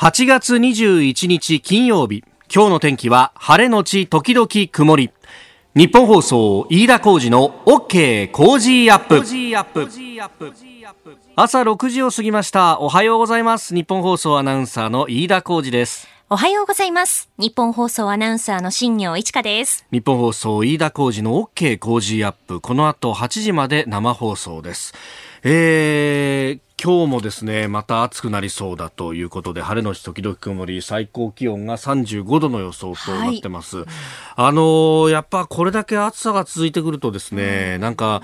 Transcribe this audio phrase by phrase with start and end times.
[0.00, 2.24] 8月21日金曜日。
[2.50, 5.10] 今日の天気は晴れのち時々曇り。
[5.74, 9.16] ニッポン放送飯田浩司の OK コージーアップ。
[11.36, 12.80] 朝6時を過ぎました。
[12.80, 13.74] おはようございます。
[13.74, 16.08] ニッポン放送アナウンサーの飯田浩司です。
[16.32, 17.28] おはようございます。
[17.38, 19.84] ニッポン放送アナウンサーの新行市佳です。
[19.90, 22.60] ニッポン放送飯田浩司の OK コージーアップ。
[22.60, 24.94] この後8時まで生放送です。
[25.42, 33.86] えー今日もですねまた暑くなりそうだということで晴れのち時々曇り最高気温が35度の予想となってます、はい、
[34.36, 38.22] あのやっぱこれだけ暑さが続いてくるとですね、うん、なんか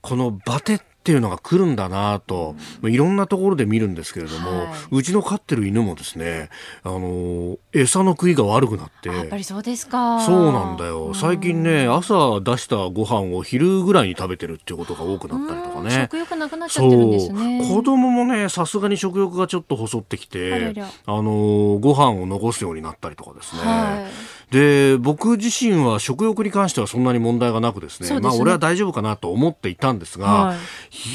[0.00, 6.50] このバテっていうのが来るんだなと、いろんなところで見るんですけれども、はい、うちの飼ってる犬もですね、
[6.82, 10.20] あの餌の食いが悪くなって、やっぱりそうですか。
[10.20, 11.14] そうなんだよ。
[11.14, 16.02] 最近ね、朝出したご飯を昼ぐらいに食べてるっていうことが多くなったりとかね。
[16.02, 17.66] 食欲なくなっちゃってるんですね。
[17.66, 20.74] 子供もね、さすがに食欲がちょっと細ってきて、
[21.06, 23.62] あのご飯を残すようになったりとかですね。
[23.62, 30.56] はいで僕自身は食欲に関してはそんなに問題がなくですね、ね、まあ俺は大丈夫かなと思っていたんですが、はい、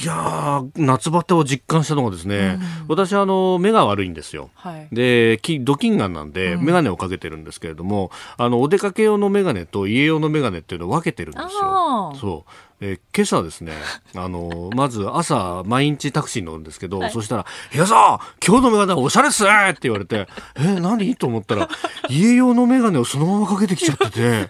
[0.03, 12.13] いや夏バテを実感したのがですね、うん、私あの目が悪いんですよ、はい、でドキンガンなんで眼鏡をかけてるんですけれども、うん、あのお出かけ用の眼鏡と家用の眼鏡っていうのを分けてるんですよ。
[12.19, 13.73] そうえー、今朝ですね、
[14.15, 21.15] あのー、まず朝、毎日タクシーに乗るんですけど、はい、そしたら、いやさ今日のメガネおしゃれっすねって言われて、えー、何？
[21.15, 21.69] と思ったら、
[22.09, 24.49] 家用のメガネをそのままかけてきちゃってて、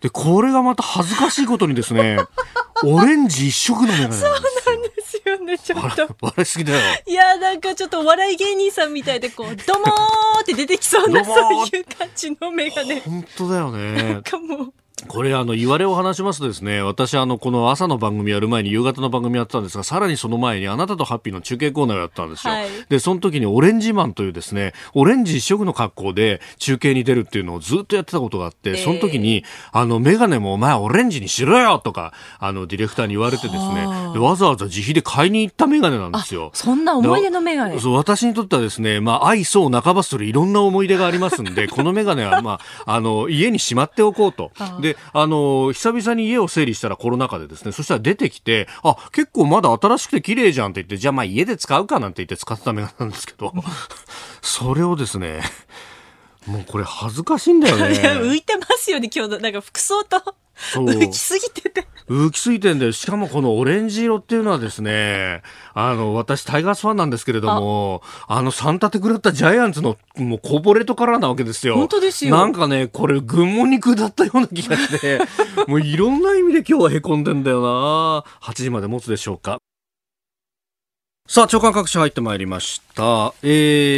[0.00, 2.18] で、これがまた恥ずかしいことにですね、
[2.84, 4.34] オレンジ一色のメガネなんですよ。
[4.36, 6.16] そうなんですよね、ちょっと。
[6.20, 6.80] 笑いすぎだよ。
[7.06, 13.00] いや、なんかちょっとお笑い芸人さんみたいで、こう、どもーって出てきそうな、そういう感じのメガネ。
[13.00, 14.12] 本当だよね。
[14.14, 14.72] なんかもう。
[15.08, 33.86] これあの言われを話しますとですね私あのこの朝の番組やる前に夕方の番組やってたんですがさらにその前にあなたとハッピーの中継コーナーをやったんですよ、はい、でその時にオレンジマンというですねオレンジ一色の格好で中継に出るっていうのをずっとやってたことがあって、その時にあのメガネもお前オレンジにしろよとかあのディレクターに言われてですね
[34.18, 36.50] わざわざ自費で買いに行ったメガネなんですよ。
[36.54, 37.78] そんな思い出のメガネ？
[37.78, 44.52] そう私にとってはですねまあ愛想半ばするいろんな思い出がありますんでこのメガネはまああの家にしまっておこうと。
[44.80, 53.52] でであの久々に家を整理したらコロナ禍でですね、そしたら出てきて、あ、結構まだ新しくて綺麗じゃんって言って、じゃあまあ家で使うかなんて言って使ったメガネなんですけど、
[54.42, 55.42] それをですね、
[56.46, 57.84] もうこれ恥ずかしいんだよね。
[58.22, 59.38] 浮いてますよね、今日の。
[59.40, 60.34] なんか服装と。
[60.56, 61.86] 浮きすぎてて。
[62.08, 65.42] 浮きすぎてんで、しかもこのオレンジ色っていうのはですね、
[65.74, 71.74] あの、私タイガースファンなんですけれども、あの、三立て食らったジャイアンツのもうコボレトからなわけですよ。
[71.74, 72.36] 本当ですよ。
[72.36, 75.20] なんかね、これ群馬肉だったような気がして、
[75.66, 79.58] もういろんな意味で今日は凹んでんだよな8時まで持つでしょうか。
[81.28, 83.34] さあ、長官各社入ってまいりました。
[83.42, 83.48] え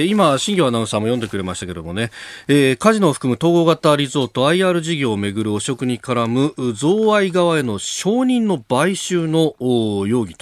[0.05, 2.11] ー、今、新業アナウンサーも読んでくれましたけどもね、
[2.49, 10.37] えー、カジノを含む統合型リゾート IR 事業をめぐる汚職に絡む贈賄側への承認の買収の容疑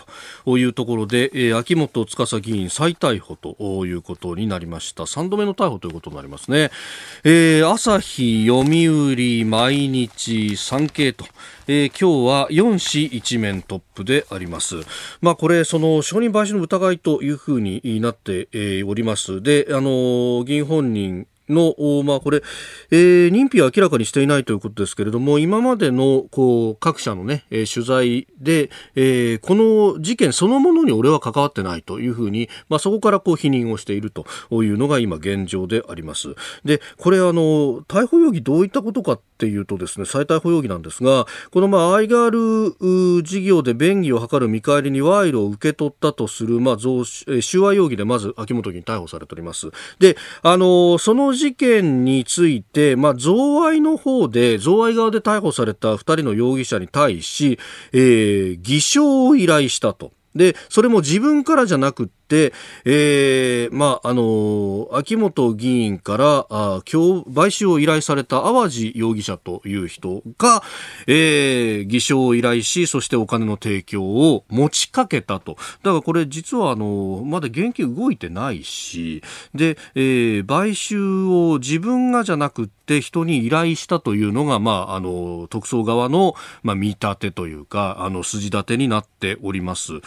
[0.45, 5.03] というところで、えー、秋元司議員再逮捕ということになりました。
[5.03, 6.71] 3度目の逮捕ということになりますね。
[7.25, 11.25] えー、朝日、読売、毎日、産経と、
[11.69, 14.77] えー、今日は4紙一面トップであります。
[15.21, 18.49] まあこれ、その承認買収の疑いというふうになって
[18.85, 19.43] おります。
[19.43, 21.75] で、あの、議員本人の、
[22.05, 22.43] まあ、これ、
[22.91, 34.27] えー、認否を明らかにしていないということですけれども、今までの、こう、各社のね、えー、取材で、えー、この事件そのものに俺は関わってないというふうに、まあ、そこからこう、否認をしていると
[34.63, 36.35] いうのが今現状であります。
[36.65, 49.71] で、これ、あの、逮捕容疑どういったことかっっていうとですね、再逮捕容疑なんですが、この、まあ、アイガール事業で便宜を図る見返りに賄賂を受け取ったとする、まあ、贈収賄容疑でまず秋元議員逮捕されております。
[49.99, 57.59] で、あの、その事件について、まあ、贈賄の方で、贈賄側で逮捕された2人の容疑者に対し、
[57.93, 60.13] えー、偽証を依頼したと。
[60.37, 70.63] で、それも自分からじゃなくて、えー、まあ、あの、秋元議員から、あ今日、買収を依頼された淡路容疑者という人が、
[71.07, 75.57] えー、偽証を依頼し、そしてお金の提供を持ちかけたと。
[75.83, 79.23] だからこれ実は、あの、まだ現金動いてないし、
[79.55, 90.01] で、えー、買収を自分がじゃなくて人に依頼したというのが、まあ、あの、特捜側の、まあ、見立てというか、あの、筋立てになっております。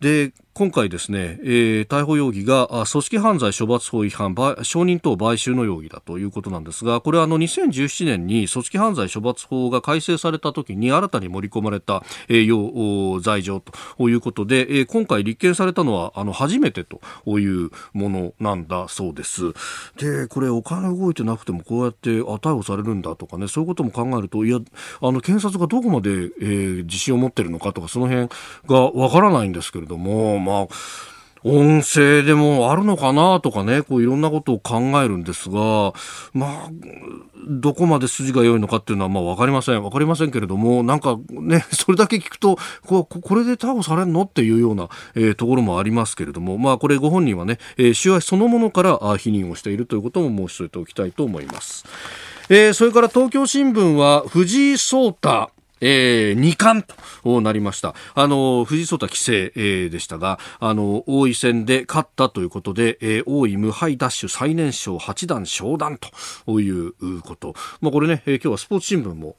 [0.00, 4.34] で、今回ですね、えー、逮捕容疑が組織犯罪処罰法違反
[4.64, 17.00] 証人等買収の容疑だということなんですがこれはあの2017年に組織犯罪処罰法が改正された時に新たに盛り込まれた、えー、要罪状ということで、えー、今回立件されたのはあの初めてと
[17.38, 19.52] いうものなんだそうです。
[19.96, 28.28] でこれお金動いてなくてもこうやってあ逮捕されるんだとかねそういうことも考えるといやあの検察がどこまで、えー、自信を持ってるのかとかその辺
[28.66, 30.68] がわからないんですけれどもまあ
[31.44, 35.92] 音声でもあるのかなとかね、こういろんなことを考えるんですが、
[36.32, 36.70] まあ、
[37.48, 39.82] どこまで筋が良いのかっていうのはまあわかりません。
[39.82, 51.84] わかりませんけれども、なんかね、 それだけ聞くと、ここれで逮捕されるのっていうような、えー、ところもありますけれども、まあこれご本人はね、えー、収賄そのものから否認をしているということも申し添えておきたいと思います。
[52.50, 56.84] えー、それから東京新聞は藤井聡太えー、2冠
[57.22, 57.94] となりました。
[58.14, 65.98] あの、藤井聡太棋聖、えー、でしたが、あの、王位戦で勝ったということで、えー、王位無敗ダッシュ最年少八段昇段
[66.46, 67.54] ということ。
[67.80, 69.36] まあ、これね、えー、今日はスポーツ新聞も、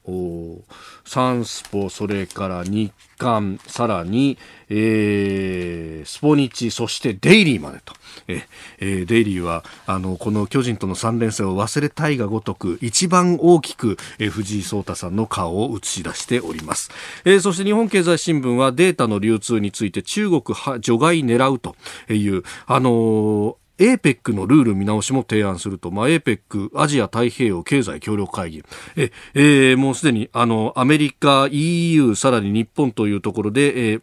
[1.06, 4.40] サンスポ、それから日刊、さらに、
[4.70, 7.94] えー、スポニチ、そしてデイリーまでと。
[8.28, 16.90] えー、デイリーは、あの、この巨人との3連戦を忘れたいがごとく、一番大きく、えー、藤井聡太さんの顔を映し出しております。
[17.26, 20.42] えー、そして日本経済新聞はデータの流通について中国
[20.80, 21.76] 除外狙うと
[22.12, 28.64] いう、あのー APEC のルール見直しも提案すると、まあ、APEC アジア太平洋経済協力会議
[28.96, 34.02] え、えー、もうすでにあのアメリカ EU さらに日本というところで、えー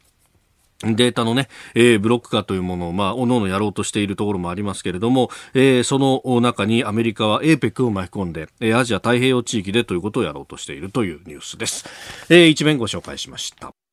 [0.82, 11.86] データのね、えー、ブロック化というものを、まあ、おのおのやろうとしているところもありますけれども、えー、その中にアメリカは APEC を巻き込んで、えー、アジア太平洋地域でということをやろうとしているというニュースです。
[12.28, 13.85] えー、一面ご紹介しました。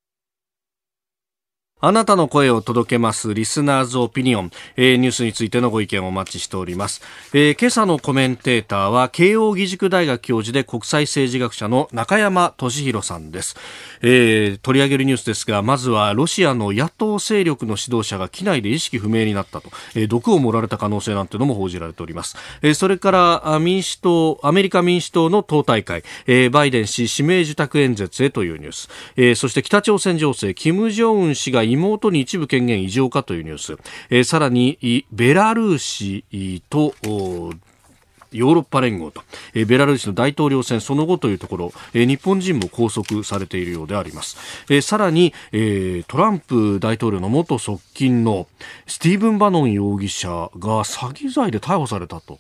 [1.86, 7.02] あなたの声を届けますリスナーズオピニオン、えー、ニュースについてのご意見をお待ちしております、
[7.34, 13.58] えー、今朝のコメンテーターは慶應義塾大学教授で国際政治学者の中山俊弘さんです、
[14.02, 28.88] えー、取り上げるニュースですがまずはロシアの野党勢力の指導者が機内で意識不明になったと、えー、毒を盛られた可能性なんてのも報じられております、えー、それから民主党アメリカ民主党の党大会、えー、バイデン氏指名受託演説へというニュース、
[29.18, 33.78] えー、そして北朝鮮情勢金正恩氏が妹に一部権限異常かというニュース、
[34.10, 36.94] えー、さらにベラルーシと
[38.34, 39.22] ヨーロッパ連合と、
[39.54, 48.48] えー、ベラルーシの大統領選その後というところ、えー、日本人も拘束されているようであります、えー、さらに、えー、トランプ大統領の元側近の
[48.88, 52.38] スティーブン・バノン容疑者が詐欺罪で逮捕されたと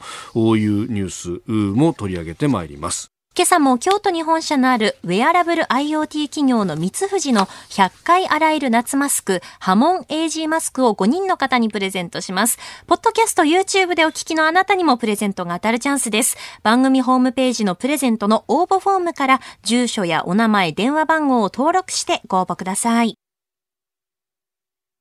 [0.57, 3.12] いうニュースも取り上げてまいります。
[3.35, 12.59] 今朝も京都に本社のあるウェアラブル IoT 企業の三藤の100回洗える夏マスク、ハモン AG マスクを5人の方にプレゼントします。
[12.85, 16.37] ポッドキャスト YouTube でお聞きのあなたにもプレゼントが当たるチャンスです。
[16.61, 23.22] 番組ホームページのプレゼントの応募フォームから住所やお名前、電話番号を登録してご応募ください。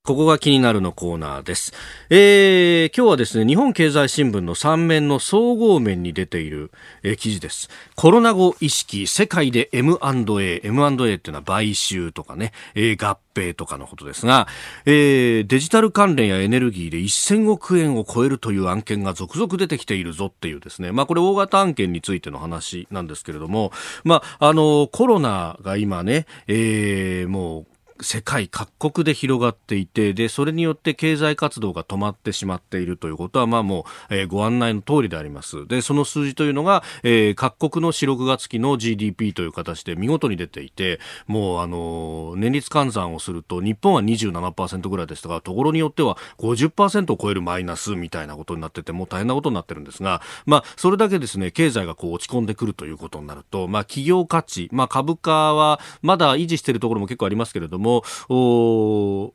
[0.05, 1.73] ここが気になるのコーナーです。
[2.11, 6.73] えー、今日はですね、日本経済新聞の3面の総合面に出ている、
[7.05, 7.71] えー、記事です。
[7.95, 10.61] コロナ後意識、世界で M&A。
[10.65, 14.49] M&A っていうのは買収とかね、えー、合併とかのことですが、
[14.87, 23.71] えー、デジタル関連やエネルギーで1000億円を超えるという案件が続々出てきているぞっていうですね、まあこれ大型案件についての話なんですけれども、
[24.03, 27.67] まあ、あの、コロナが今ね、えー、もう
[28.03, 35.67] 世界各国で広がっていてでそれによって経済活動が止まってしまっているということは、まあ、もう、えー、ご案内の通りであります。
[35.67, 57.92] でその数字というのが、えー、各国の4、6月期の GDP という形で見事に出ていてもう、あのー、年率換算をすると日本は27%ぐらいでしたがところによっては50%を超えるマイナスみたいなことになっててもう大変なことになってるんですが、まあ、それだけですね経済がこう落ち込んでくるということになると、まあ、企業価値、まあ、株価はまだ維持しているところも結構ありますけれども
[58.29, 59.34] お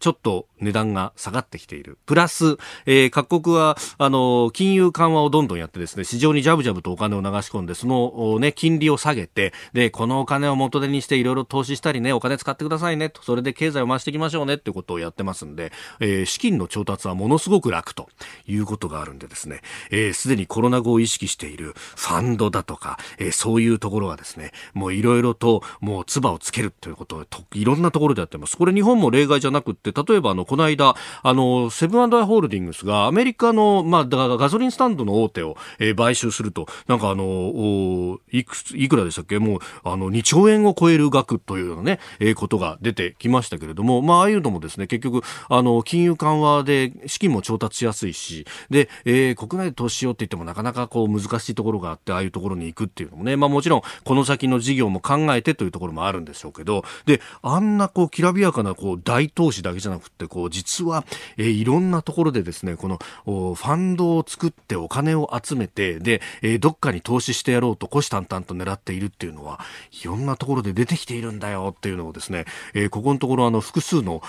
[0.00, 1.98] ちょっと値段が下がってきている。
[2.06, 18.08] プラス、えー、各国は、あの、金融緩和をどんどんやってですね、市場にジャブジャブとお金を流し込んで、その、ね、金利を下げて、で、このお金を元手にしていろいろ投資したりね、お金使ってくださいね、と、それで経済を回していきましょうね、ってことをやってますんで、えー、資金の調達はものすごく楽と
[18.46, 27.24] いうことがあるんでですね、えー、すでにコロナ後を意識しているファンドだとか、えー、そういうところはですね、もういろいろと、もう唾をつけるということを、
[27.54, 28.56] いろんなところでやってます。
[28.56, 39.38] これ日本も例外じゃなくて、、例えばあの、この間、あの、セブンアイ・ホールディングスがアメリカの、まあ、ガソリンスタンドの大手を、えー、買収すると、なんかあの、いくつ、いくらでしたっけ？
[39.38, 61.04] もう、あの、2兆円を超える額というようなね、えー、ことが出てきましたけれども、まあ、ああいうのもですね、結局、あの、金融緩和で資金も調達しやすいし、で、えー、国内で投資しようって言ってもなかなかこう難しいところがあって、ああいうところに行くっていうのもね、まあもちろん、この先の事業も考えてというところもあるんでしょうけど、で、あんなこう、きらびやかなこう、大投資だけじゃなくて、こう、実は、
[61.36, 69.60] えー、いろんなところでですね、この、ファンドを作ってお金を集めて、で、えー、どっかに投資してやろうと虎視眈々と狙っているっていうのは、
[70.02, 72.44] いろんなところで出てきているんだよっていうのをですね、
[72.74, 74.22] えー、ここのところあの、複数の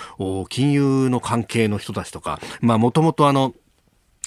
[0.50, 3.54] 金融の関係の人たちとか、まあ、もともとあの、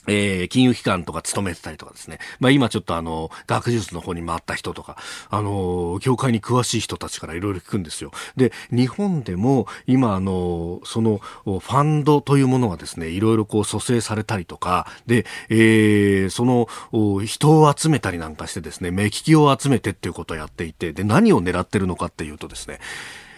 [0.07, 2.19] えー、金融機関とか勤めてたりとかですね。
[2.41, 4.97] まあ今ちょっとあの、学術の方に回った人とか、
[5.31, 8.11] あの、業界に詳しい人たちからいろいろ聞くんですよ。
[8.37, 16.69] で、日本でも今あの、その、ファンドというものがですね、いろいろこう蘇生されたりとか、で、えー、その、
[17.25, 22.79] 人を集めたりなんかしてですね、目利きを集めてっていうことをやっていて、で、何を狙ってるのかっていうとですね、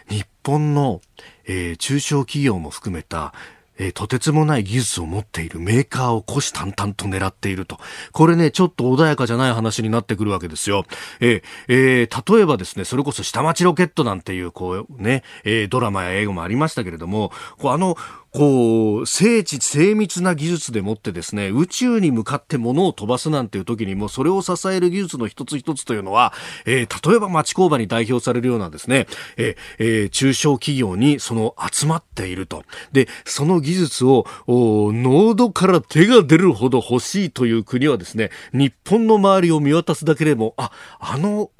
[0.08, 1.00] 日本の、
[1.46, 3.32] えー、中小企業も含めた
[3.78, 7.78] えー、とてつもない技術を持っているメーカーを虎視眈々と狙っていると。
[8.12, 10.84] これね、ちょっと穏やかじゃない話になってくるわけですよ。
[11.20, 17.96] えー、えー、例えばですね、それこそ下町ロケットなんていう、こうね、え、ドラマや映画もありましたけれども、こうあの、
[18.34, 26.32] こう、精緻、精密な技術でもってですね、宇宙に向かって物を飛ばすなんていう時にも、それを支える技術の一つ一つというのは、
[26.66, 32.64] えー、例えば町工場に代表されるようなですね、えー、えー、中小企業にその集まっていると。
[32.90, 41.52] で、その技術を、濃度から手が出るほど欲しいという国はですね、日本の周りを見渡すだけでも、あ、あの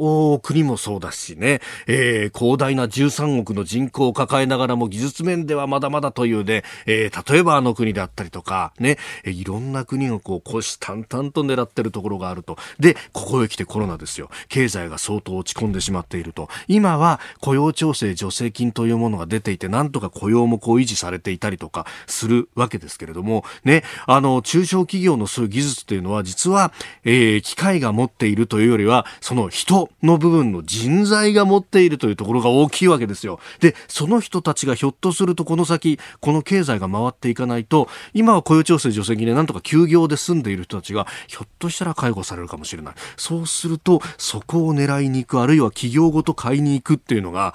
[0.43, 12.56] 国もそうだしね、えー、広大な13億の人口を抱えながらも技術面ではまだまだというね、えー、例えばあの国であったりとか、ね、いろんな国をこう、虎視眈々と狙ってるところがあると。
[12.78, 14.30] で、ここへ来てコロナですよ。
[14.49, 16.49] 経済が相当落ち込んでしまっていると。
[16.68, 26.73] 今は雇用調整助成金というものが出ていて、なんとか雇用もこう維持されていたりとかするわけですけれども、ね、あの、中小企業のそういう技術というのは、実は、
[27.04, 33.40] えー、機械が持っているというよりは、その人の部分の人材が持っているというところが大きいわけですよ。
[33.61, 47.54] で、その人たちがひょっとするとこの先、この経経済が回っていかないと今は雇用調整助成金でなんとか休業で住んでいる人たちがひょっとしたら介護されるかもしれないそうするとそこを狙いに行くあるいは企業ごと買いに行くっていうのが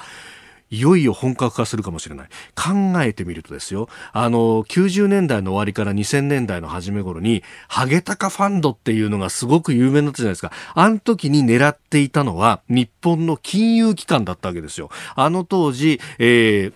[0.71, 2.27] いよいよ本格化するかもしれない。
[2.55, 10.51] 考えてみるとですよ、あの、90年代の終わりから2000年代の初め頃に、ハゲタカファンドっていうのがすごく有名になったじゃないですか。
[10.75, 14.91] あの時に狙っていたのは、日本の金融機関だったわけですよ。
[15.15, 16.73] あの当時、えー、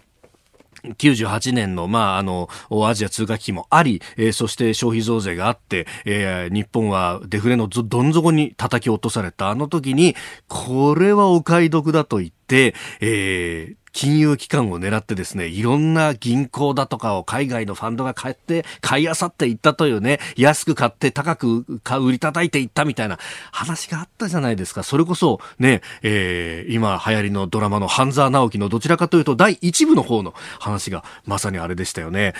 [0.83, 2.49] 98年の、まあ、あの、
[2.85, 9.49] アジア通貨危機もあり、えー、そして消費増税があって、えー、日本はデフレのどん底に叩き落とされた。
[9.49, 10.15] あの時に、
[10.47, 21.65] これはお買い得だと言って、えー、金融機関を狙ってですね、いろんな銀行だとかを海外のファンドが買って、買いあさっていったというね、安く買って高く、
[22.01, 23.19] 売り叩いていったみたいな
[23.51, 24.83] 話があったじゃないですか。
[24.83, 32.33] それこそね、えー、今流行りのドラマの半沢直樹のどちらかというと第一部の方の話がまさにあれでしたよね。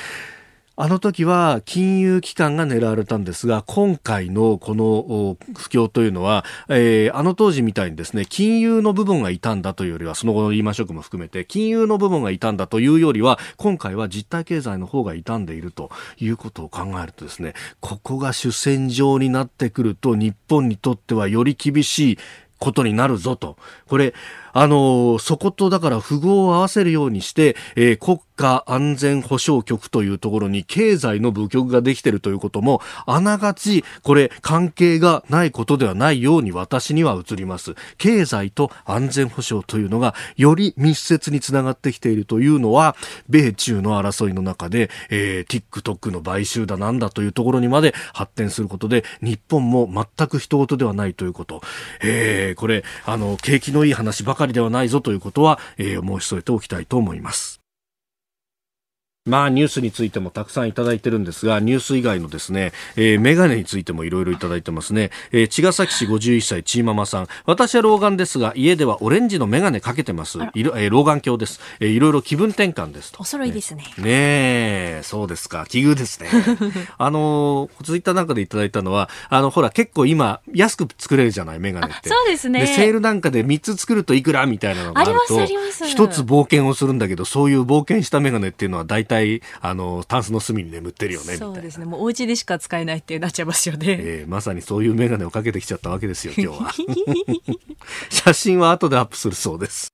[0.75, 22.17] あの時は金融機関が狙われたんですが、今回のこの不況というのは、えー、あの当時みたいにですね、金融の部分がいたんだというよりは、その後のリーマンショックも含めて、金融の部分がいたんだというよりは、今回は実体経済の方が傷んでいるということを考えるとですね、ここが主戦場になってくると、日本にとってはより厳しい
[22.57, 23.57] ことになるぞと。
[23.87, 24.15] これ、
[24.53, 37.75] あの、そことだから符号を合わせるようにして、えー、国家安全保障局というところに経済の部局ができているということも、あながち、これ、関係がないことではないように私には映ります。
[37.97, 42.95] 経済と安全保障というのが、より密接につながってきているというのは、
[43.29, 51.61] 米中の争いの中で、えー、TikTok の買収だなんだというところにまで発展することで、日本も全く人事ではないということ。
[52.01, 57.62] えー、これ、あの、景気のいい話ばかりかりではないぞということは、えー、申し添えておきたいと思います。
[59.25, 65.11] まあニュースについてもたくさんいただいてるんですが、ニュース以外のですね、えー、メガネについてもいろいろいただいてますね。
[65.31, 67.27] えー、茅ヶ崎市51歳チーママさん。
[67.45, 70.39] 私は老眼ですが、家ではオレンジのメガネかけてます。
[70.55, 71.61] いろえー、老眼鏡です。
[71.79, 73.21] えー、いろいろ気分転換ですと。
[73.21, 73.85] お揃いですね。
[73.97, 75.65] ねえ、そうですか。
[75.69, 76.27] 奇遇ですね。
[76.99, 82.09] あのー、ツイッターなんかでいただいたのは、あの、ほら、結構今、安く作れるじゃない、メガネって。
[82.09, 82.59] そうですね。
[82.59, 85.87] で、セールなんかで3つ作るといくらみたいなのがあると、あります、あります。
[85.87, 91.85] 一つ冒険をするんだけど、そういう冒険したメガネっていうのは大体体あのタンスの隅に眠ってるよねそうですね。
[91.85, 96.73] もうお家でしか使えないってなっちゃいますよね、えー、まさにそういう眼鏡をかけてきちゃったわけですよ今日は。
[98.09, 99.93] 写真は後でアップするそうです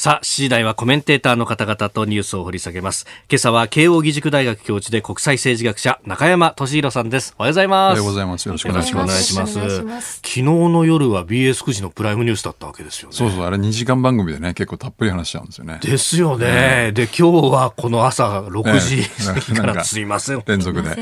[0.00, 3.04] さあ、7時台はコメンテーターの方々とニュースを掘り下げます。
[3.28, 7.34] 今朝は慶応義塾大学教授で国際政治学者、中山俊弘さんです。
[7.36, 7.90] おはようございます。
[7.90, 8.46] おはようございます。
[8.46, 9.82] よろしくお願いします。
[9.82, 13.16] ます昨日の夜は BS9 時のプライムニュースだったわけですよね。
[13.16, 15.80] そうそう、あれ2時間番組でね、結構たっぷり話しちゃうんですよね。
[15.82, 16.92] ですよね。
[16.94, 20.44] で、今日はこの朝6時過ぎからすいません。
[20.46, 20.96] 連続で。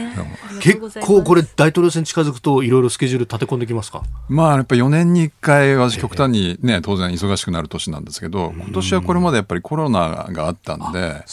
[0.62, 4.00] 結構これ大統領選近づくといろいろスケジュール立て込んできますか？
[4.30, 11.24] まあ、やっぱ4年に1回、私極端にね、当然忙しくなる年なんですけど、今年はこれまでやっぱりコロナがあったんで、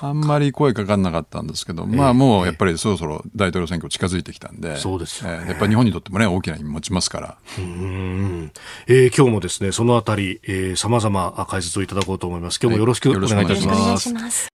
[0.00, 7.36] あんまり声かかんなかったんですけど、まあもうやっぱりそろそろ大統領選挙近づいてきたんで、そうですね、やっぱり日本にとってもね、大きな意味持ちますから。
[7.58, 8.52] うん、
[8.86, 12.58] えー、今日もですね、そのあたり、えー、様々解説をいただこうと思います。
[12.62, 13.98] 今日もよろしくお願いいたしま
[14.30, 14.48] す。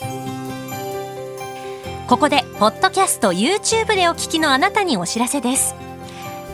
[0.00, 0.10] はい、
[2.08, 5.93] ここで、ポッドキャスト YouTube でお聞きのあなたにお知らせです。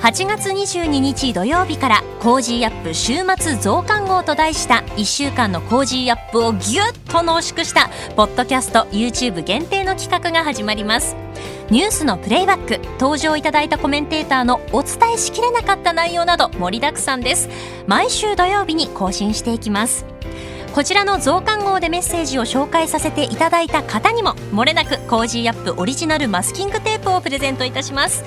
[0.01, 11.17] 8月22日土曜日からコージーアップ週末増刊号と題した1週間のコージーアップをぎゅっと濃縮したポッドキャスト YouTube 限定の企画が始まります。
[11.69, 17.51] ニュースのプレイバック登場いただいたコメンテーターのお伝えしきれなかった内容など盛りだくさんです。
[17.87, 20.07] 毎週土曜日に更新していきます。
[20.75, 28.25] こちらの増刊号でメッセージを紹介させていただいた方にももれなくコージーアップオリジナルマスキングテープをプレゼントいたします。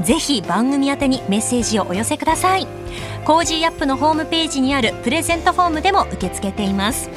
[0.00, 2.66] ぜひ番組宛にメッセージをお寄せください。
[3.24, 7.10] コージーアップのホームページにあるプレゼントフォームでも受け付けています。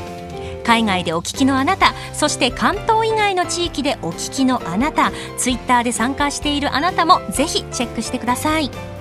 [0.66, 8.95] 海外でお聞きのあなたそして関東以外の地域でお聞きのあなたツイッターで参加しているあなたもぜひチェックしてください。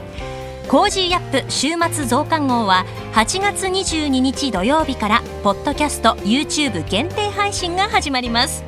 [0.68, 8.64] コージーアップ週末増刊号は8月22日土曜日からポッドキャスト YouTube 限定配信が始まります。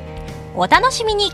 [0.55, 1.31] お楽しみに。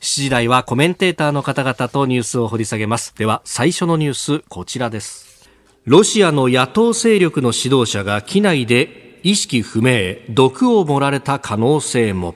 [0.00, 3.14] 7時台はコメンテーターの方々とニュースを掘り下げます。
[3.16, 5.48] では最初のニュースこちらです。
[5.86, 12.34] ロシアの野党勢力の指導者が機内で意識不明毒を盛られた可能性も。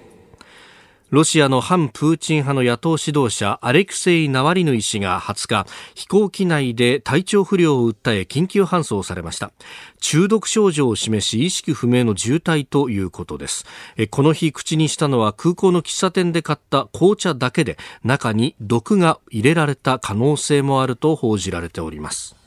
[1.13, 9.53] ロシアの反プーチン派の野党指導者アレクセイ・ナワリヌイ氏が20日飛行機内で体調不良を訴え緊急搬送されました。
[10.01, 13.67] 中毒症状を示し意識不明の重体ということです。
[14.09, 22.42] この日口にしたのは空港の喫茶店で買った紅茶だけで中に毒が入れられた可能性もあると報じられております。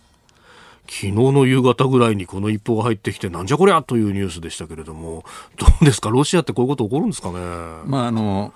[0.88, 5.24] 昨日の夕方ぐらいにこの一報が入ってきてなんじゃこりゃというニュースでしたけれども
[5.58, 6.10] どうですか？
[6.10, 7.40] ロシアってこういうこと起こるんですかね？
[7.86, 8.54] まああの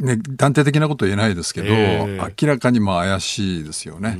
[0.00, 4.18] ね、断定的なことは言えないですけど、えー、明らかにまあ怪しいですよね。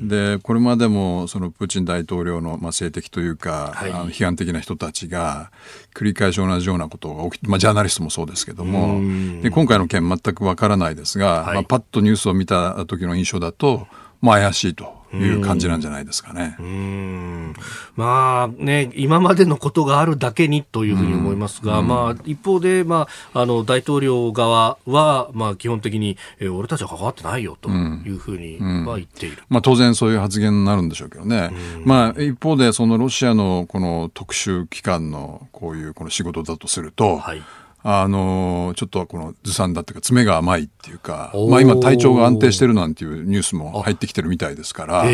[0.00, 5.50] でこれまでもそのプーチン大統領のまあ政敵というか、はい、あの批判的な人たちが
[5.94, 9.00] 繰り返し同じようなことが起きまあ、ジャーナリストもそうですけども
[9.42, 13.88] で今回の件全くわからないですが、はい、まあ、パッとニュースを見た時の印象だと、
[14.20, 14.97] まあ、怪しいと。
[15.12, 16.56] いう感じなんじゃないですかね。
[16.58, 17.54] うん
[17.96, 29.42] まあね、今までのことがあるだけにというふうに思いますが、まあ一方で、まあ、あの大統領側は、まあ基本的に、えー、俺たちは関わってないよというふうには言っている。
[29.48, 31.50] まあ当然そういう発言になるんでしょうけどね。
[31.84, 37.42] まあ一方で、そのロシアのこの特殊機関のこういうこの仕事だとすると、はい
[37.90, 45.04] あのちょっとこのずさんだっていうか爪が甘いっていうか、まあ、今体調が安定してるなんていうニュースも入ってきてるみたいですから、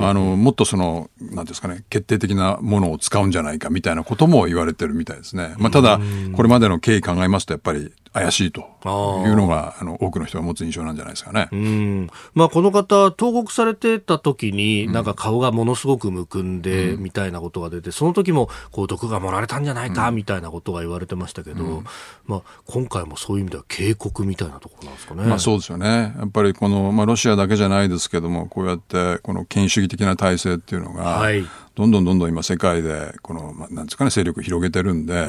[0.00, 5.54] あのもっとそのなんですかね決定的なものを使うんじゃないかみたいなことも言われてるみたいですね。
[5.58, 6.00] まあ、ただ
[6.34, 8.64] これまでの経緯考えますとやっぱり怪しいとい
[9.30, 11.48] うのがあの多くの人が持つ印象なんじゃないですかね。
[11.52, 12.10] うん。
[12.34, 21.82] まあ、この方投獄されてた時になんか顔がものすごくむくんでみたいなことが出て、その時もこう毒が盛られたんじゃないかみたいなことが言われてましたけど、
[22.26, 25.24] まあ、今回もそういう意味では警告みたいなところなんですかね。
[25.24, 26.14] まあ、そうですよね。
[26.18, 31.46] やっぱりこの、まあ、ロシアだけじゃないですけども、こうやってこの権威主義的な体制っていうのが、はい、
[31.78, 35.28] どんどんどんどん今世界でこの、まあ、なんですかね勢力広げてるんで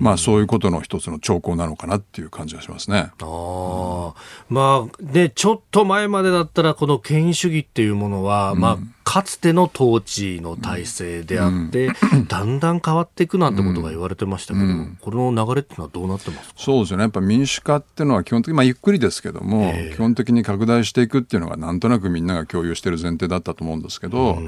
[0.00, 3.12] まあそういうことの一つの兆候なのかなっていう感じがしますね。
[3.22, 4.14] あ
[4.48, 17.04] まあねちょっと前までだったらこの権威主義っていうものは、うん、まあかつての統治の体制であって、うん、だんだん変わっていくなんてことが言われてましたけど、うん、この流れっていうのはどうなってますそうですよね。
[17.04, 24.38] やっぱ民主化っていうのは基本的に、まあ、ゆっくりですけども、基本的に拡大していくっていうのがなんとなくみんなが共有している前提だったと思うんですけど、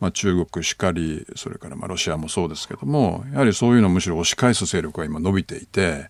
[0.00, 6.08] まあ、中国しかりそれからまあロシアもそうですけどもやはりそういうのをむしろ押し返す勢力が今伸びていて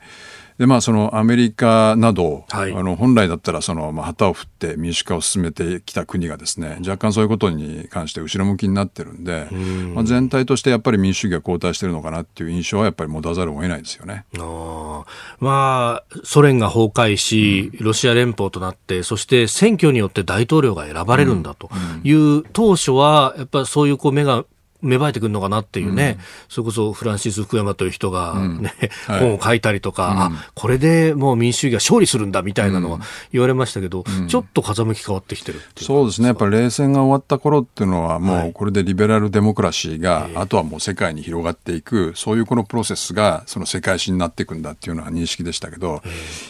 [0.61, 9.95] でまあそのアメリカなど、はい、あの本来だったらそのまあ旗を振って民主化を進めてきた国がですね若干そういうことに関して後ろ向きになってるんで、ん。
[9.95, 14.27] まあ、全体としてやっぱり民主主義が後退してるのかなっていう印象はやっぱり持たざるを得ないですよね。
[14.39, 15.05] あ
[15.39, 21.71] まあソ連が崩壊し、ロシア連邦となってそして選挙によって大統領が選ばれるんだと
[22.05, 24.45] いう、当初はやっぱりそういうこう目が
[24.83, 28.41] 芽生えてくるのかなっていうね、うん、それこそフランシス・福山という人がね、
[29.09, 29.15] うん。
[29.15, 33.01] はい、本を書いたりとか、うん、あこれでもう民主主義が勝利するんだみたいなのは
[33.33, 46.03] 言われましたけど、ちょっと風向き変わってきてるそうですね、やっぱり冷戦が終わった頃っていうのは、もうこれでリベラルデモクラシーが、はい、あとはもう世界に広がっていく、そういうこのプロセスがその世界史になっていくんだっていうのは認識でしたけど、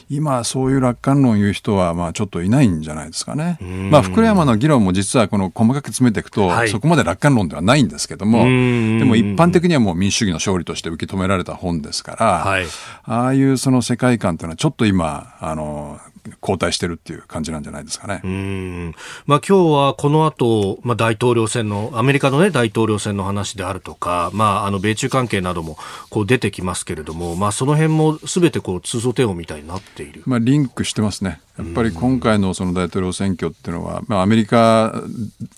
[0.08, 3.58] 今、そういう楽観論を言う人は、まあちょっといないんじゃないですかね。
[3.90, 12.66] まあ、福山の議論も実はこの細かく詰めていくと、はい、そこまで楽観論ではないんですけども、でも一般的にはもう民主主義の勝利として受け止められた本ですから、はい、
[13.04, 15.98] ああいうその世界観というのはちょっと今、あの、
[16.42, 18.20] 交代してるっていう感じなんじゃないですかね。
[18.24, 18.94] うん
[19.26, 25.76] まあ今日はこの後、まあ大統領選のアメリカのね大統領選の話であるとか、まああの米中関係なども
[26.10, 30.22] こう出てきますけれども、まあその辺もすべてこう通奏帝王みたいになっている。
[30.26, 31.40] まあリンクしてますね。
[31.58, 35.02] やっぱり今回のその大統領選挙っていうのは、まあ、アメリカ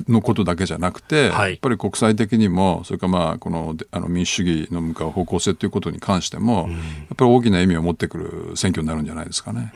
[0.09, 6.75] のことだけじゃなくて、はい、やっぱり国際的にも、それからまあこのあの民主主義の向かう方向性ということに関しても、や
[7.15, 9.73] っぱり大きな意味を持ってくる選挙になるんじゃないですかね。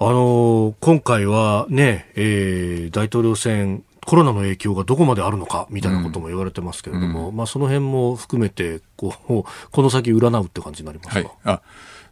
[0.00, 11.62] あの今回はね、えー、大統領選コロナの影響がどこまであるのかみたいなことも言われてますけれども、うん、まあ、その辺も含めてこうこの先占うって感じになりますか、はい、あ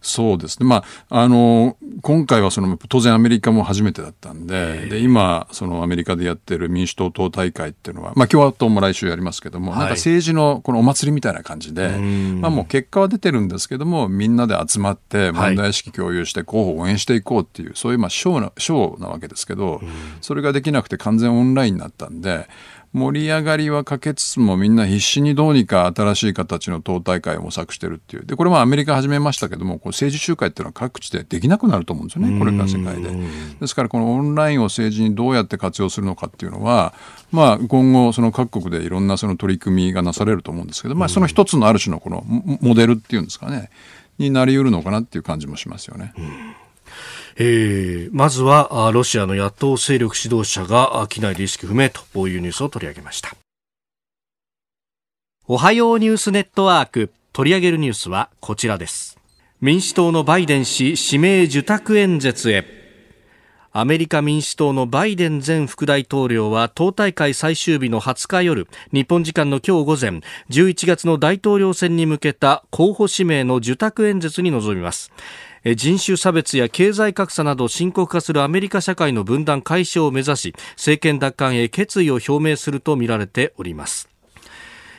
[0.02, 0.66] そうですね。
[0.66, 19.80] まあ、あの、今回はその、当然アメリカも初めてだったんで、で、今、そのアメリカでやってる民主党党大会っていうのは、まあ、共和党も来週やりますけども、はい、なんか政治のこのお祭りみたいな感じで、まあ、もう結果は出てるんですけども、みんなで集まって問題意識共有して候補を応援していこうっていう、そういう、まあ、ショーな、ショーなわけですけど、
[20.20, 22.48] それができなくて完全オンラインになったんで、
[22.92, 28.26] 盛り上がりは欠けつつもみんな必死にどうにか新しい形の党大会を模索してるっていう。
[28.26, 33.11] で、これもアメリカ始めましたけども、こう政治集会っていうのは各地でできなくなると思うんですよね、これから世界で。
[33.61, 36.92] ですからこのオンラインを政治にどうやって活用するのかっていうのは、
[37.31, 42.24] まあ今後その各国でいろんなその取り組みがなされると思うんですけど、まあその一つのある種のこの
[42.61, 43.70] モデルっていうんですかね、
[44.18, 46.12] になり得るのかなっていう感じもしますよね。
[47.37, 53.35] えー、まずはロシアの野党勢力指導者が機内で意識不明というニュースを取り上げました。
[55.47, 57.11] おはようニュースネットワーク。
[57.33, 59.18] 取り上げるニュースはこちらです。
[59.61, 62.83] 民主党のバイデン氏指名受託演説へ。
[63.75, 75.11] アメリカ民主党のバイデン前副大統領は党大会最終日の20日夜日本時間の今日午前11月の大統領選に向けた候補指名の受託演説に臨みます。
[75.64, 84.09] 人種差別や経済格差など深刻化するアメリカ社会の分断解消を目指し政権奪還へ決意を表明するとみられております。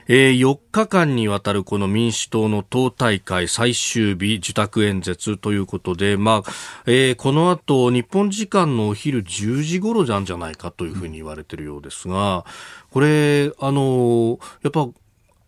[0.08, 6.52] えー、4日間にわたるこの民主党の党大会最終日受託演説ということで、まあ
[6.86, 12.46] えー、この後日本時間のお昼10時頃なんじゃないかというふうに言われているようですが、
[12.92, 14.90] これ、あのやっぱ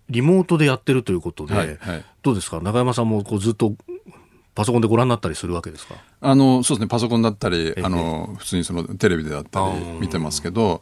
[0.10, 3.73] リモートでやってるということで、はいはい、どうですか、中山さんもこうずっと
[4.55, 5.95] パソコンでご覧になったりするわけですか？
[6.21, 6.87] あのそうですね。
[6.87, 10.81] パソコンだったりあの普通にそのテレビでだったり見てますけど。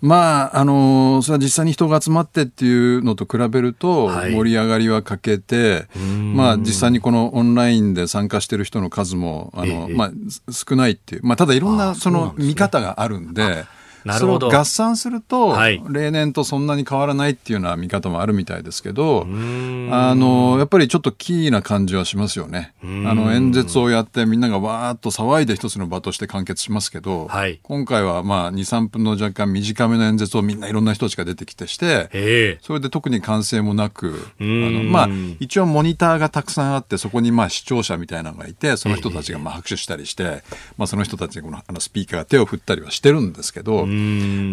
[0.00, 5.98] まああのそれは実際に人が集まってっていうのと比べると盛り上がりは欠けて、はい、
[6.34, 10.10] まあ実際にこのオンラインで参加してる人の数もあの、まあ、
[10.52, 13.64] 少ないっていう、まあ、ただいろんなその見方があるんで。
[14.04, 14.48] なるほど。
[14.48, 22.74] 合算すると、はい、例年とそんなに変わらないっていうような見方もあるみたいですけどあのやっぱりちょっとキーな感じはしますよね。
[22.82, 35.08] あの演説をやってみんながわーっと騒いで一つの場として完結しますけど、はい、今回はまあ23分の若干短めの演説をみんないろんな人たちが出てきてしてそれで特に歓声もなくあの、まあ、
[35.40, 40.42] 一応モニターがたくさんあってそこにまあ視聴者みたいなのがいてその人たちがまあ拍手したりして、
[40.76, 43.86] まあ、その人たちにこのあのスピーカーが手を振ったりはしてるんですけど。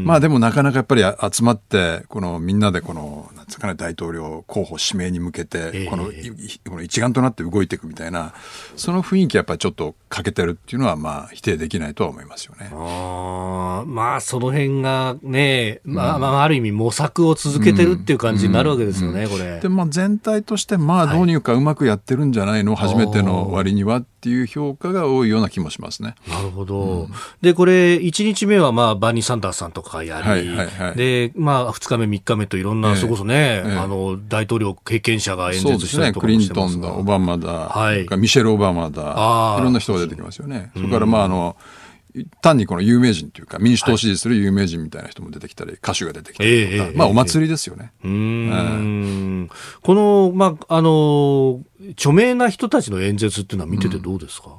[0.05, 8.33] まあでもなかなかやっぱり集まって、このみんなでこの、なんですかね、大統領候補指名に向けて、この、この一丸となって動いていくみたいな、
[8.75, 12.71] その雰囲気やっぱりちょっと欠けてるっていうのは、まあ否定できないとは思いますよね。
[12.73, 19.59] あまあその辺がね、まあ、まあある意味模索を続けてるっていう感じになるわけですよね、これ。
[19.59, 26.13] で、まあ全体として、まあどうにかうまくやってるんじゃないの、初めての割にはっっていう評価が多いような気もしますね。
[26.29, 26.75] なるほど。
[26.75, 27.07] うん、
[27.41, 40.71] で、これ、1日目は、まあ、バーニー・サンダースさんとかやり、はいはいはい、で、まあ、2日目、3日目といろんな、えー、そこそね、えー、あの、大統領経験者が演説したりとかね、クリントンだ、オバマだ、はい、ミシェル・オバマだ、いろんな人が出てきますよね。
[40.75, 41.55] それから、まあ、あの、
[42.41, 47.93] 単にこの有名人というか民主党を支持する有名人みたいな人も出てきたり、歌手が出てきたりとか、まあお祭りですよね。
[48.03, 49.49] うん。
[49.81, 54.55] この、まあ、あの、著名な人たちの演説っていうのは見ててどうですか、うん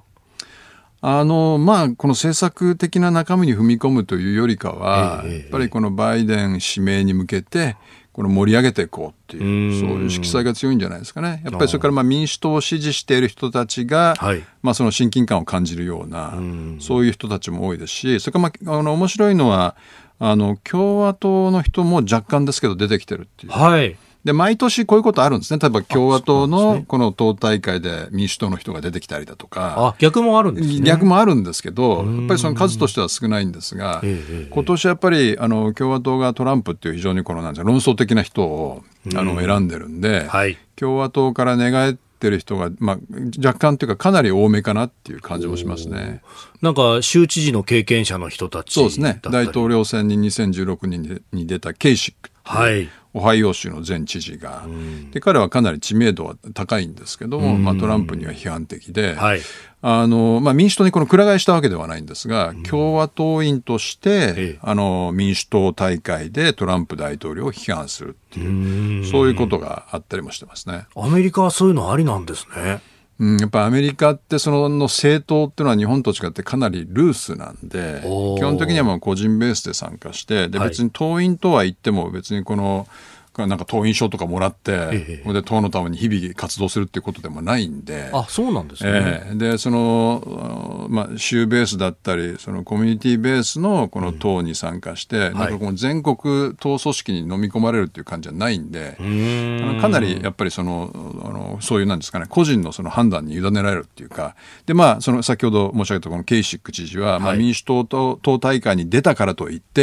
[1.05, 7.77] あの、まあ、この政策的な中身に踏み込むというよりかは、やっぱりこのバイデン指名に向けて、
[8.12, 11.43] この盛り上げていこうっていう、そういう色彩が強いんじゃないですかね。
[11.45, 16.35] やっぱりそれからまあ民主党を支持している人たちが、はい、まあその親近感を感じるような、
[16.79, 19.77] そういう人たちも多いですし、それからまあ、あの、面白いのは、
[20.21, 23.53] あの、共和党の人も若干ですけど出てきてるっていう。
[23.53, 23.97] はい。
[24.25, 25.59] で、毎年こういうことあるんですね。
[25.61, 29.75] 例えば共和党のこの党大会で民主党の人が出てきたりだとか。
[29.77, 30.81] あ、逆もあるんですね。
[30.81, 34.03] 逆もあるんですけど、やっぱりその数としては少ないんですが、
[34.51, 38.85] 今年やっぱりあの共和党がトランプっていう非常にこのなんですか論争的な人を
[39.17, 42.99] あの選んでるんで、はい、共和党から寝返ってる人が、まあ、
[43.45, 46.23] 若干というかかなり多めかなっていう感じもしますね。
[46.61, 49.21] なんか州知事の経験者の人たちそうですね。
[49.25, 54.65] 大統領選に2016年に出たケイシックはい、オハイオ州の前知事が、
[55.11, 59.41] で彼はかなり知名度は高いんですけども、まあ、トランプには批判的で、はい、
[59.81, 70.87] あのまあ、民主党にこのくら替えしたわけではないんですが、共和党員として、あの民主党大会でトランプ大統領を批判するっていうそういうことがあったりもしてますね。
[70.95, 72.81] アメリカはそういうのありなんですね。
[73.23, 82.89] うん、やっぱアメリカってその政党っていうのは日本と違ってかなりルースなんで基本的にはもう個人ベースで参加してで別に党員とは言っても別にこの
[83.38, 88.90] なんか党員証とかもらって、ええ、で党のために日々活動するっていうことでもないんで、あそうなんですね。
[89.27, 100.90] えー、でそのまあ州ベースだったりそのコミュニティベースのこの党に参加して、うん、なんかこの全国党組織に飲み込まれるっていう感じじゃないんで、あのかなりやっぱりその
[101.25, 109.83] あのそういうなんですかね個人のその判断に委ねられるっていうか、でまあその先ほど申し上げたこのケイシック知事は、はい、まあ民主党と党大会に出たからといって、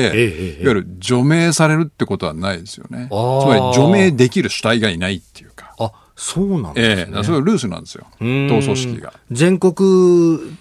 [0.61, 3.07] いわゆる除名されるってことはないですよね。
[3.41, 5.73] つまり除名できる主体がいないっていうか。
[5.79, 7.17] あそうなんですね。
[7.17, 8.05] ええ、それルースなんですよ。
[8.19, 9.13] 党組織が。
[9.31, 9.73] 全国、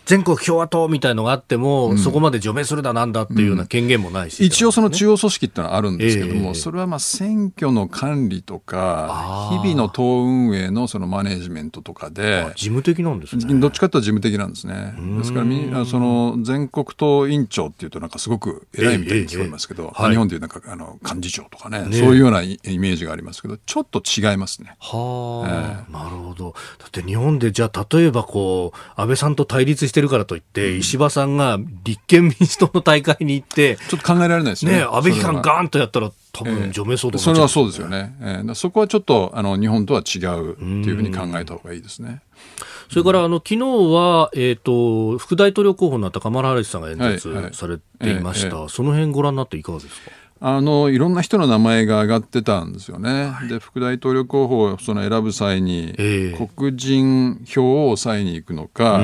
[0.06, 12.52] 全国共和党みたいのがあっても、うん、そこまで除名するだなんだっていうような権限もないし、うん、一応その中央組織ってのはあるんですけども、えそれはまあ選挙の管理とか、日々の党運営のそのマネジメントとかで。
[12.54, 13.54] 事務的なんですね。
[13.58, 14.94] どっちかというと事務的なんですね。
[15.18, 24.76] ですからみ、その全国党委員長っていうとなんかすごく偉いみたいに聞こえますけど、日本でいうなんかあの幹事長とかね、ねそういうようなイメージがありますけど、ちょっと違いますね。
[24.78, 25.47] はあ。
[25.48, 26.54] えー、なるほど。
[26.78, 34.72] だって日本でじゃあ例えばこう、安倍さんと対立してるからといって、うん、石破さんが立憲民主党の大会に行って、ちょっと考えられないですね。
[34.72, 38.16] ね安倍批判ガーンとやったら、多分除名相当、えー、それはそうですよね。
[38.20, 42.22] えー、そこはちょっとあの日本とは違うっていうふうに考えた方がいいですね。
[42.88, 48.66] それからあの昨日は、えーと、副大統領候補になったカマラ・ハリスさんが演説されていました、はいはいえーえ。
[48.66, 50.10] ー、その辺ご覧になっていかがですか？
[50.40, 53.30] あのいろんな人の名前が挙がってたんですよね。
[53.30, 59.00] はい、で副大統領候補をその選ぶ際に、えー、黒人票を抑えに行くのか、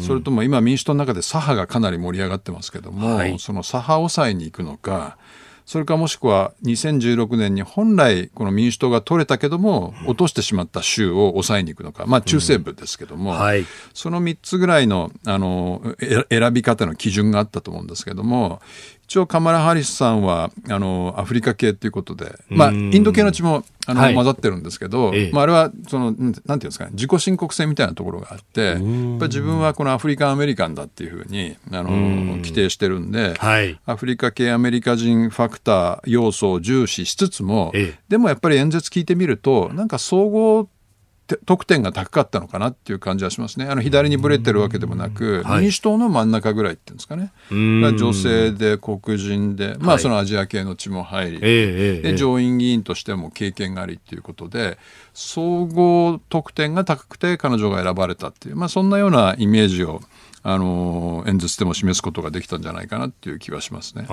[0.00, 5.16] それとも今民主党の中で左派がかなり盛り上がってますけども、はい、その左派を抑えに行くのか。
[5.68, 13.38] それかもしくは2016年に本来この民主党が取れたけども落としてしまった州を抑えに行くのか、まあ中西部ですけども、うん。
[13.38, 15.82] はい、その3つぐらいのあの
[16.30, 18.62] 選び方の基準があったと思うんですけども
[18.97, 31.90] 一応カマラ・ハリスさんはあのアフリカ系ということで、まあ、インド系の血もあの、はい、混ざってるんですけど、ええ、まあ、あれはそのなんていうんですかね自己申告制みたいなところがあってやっぱり自分はこのアフリカン・アメリカンだっていうふうにあの
[32.36, 40.68] 規定してるんで、はい、アフリカ系アメリカ人ファクター要素を重視しつつも、え、でもやっぱり演説聞いてみるとなんか総合
[41.44, 43.66] 得点が高かったのかなっていう感じはしますね。
[43.66, 47.32] あの左にぶれてるわけでもなく、民主党の真ん中ぐらいっていうんですかね。
[47.50, 54.78] 女性で黒人で、まあそのアジア系の血も入り、で上院議員としても経験がありっていうことで、
[55.12, 60.00] 総合得点が高くて彼女が選ばれたっていう、まあそんなようなイメージを
[60.42, 64.06] あの演説でも示すことができたんじゃないかなっていう気はしますね。
[64.08, 64.12] あ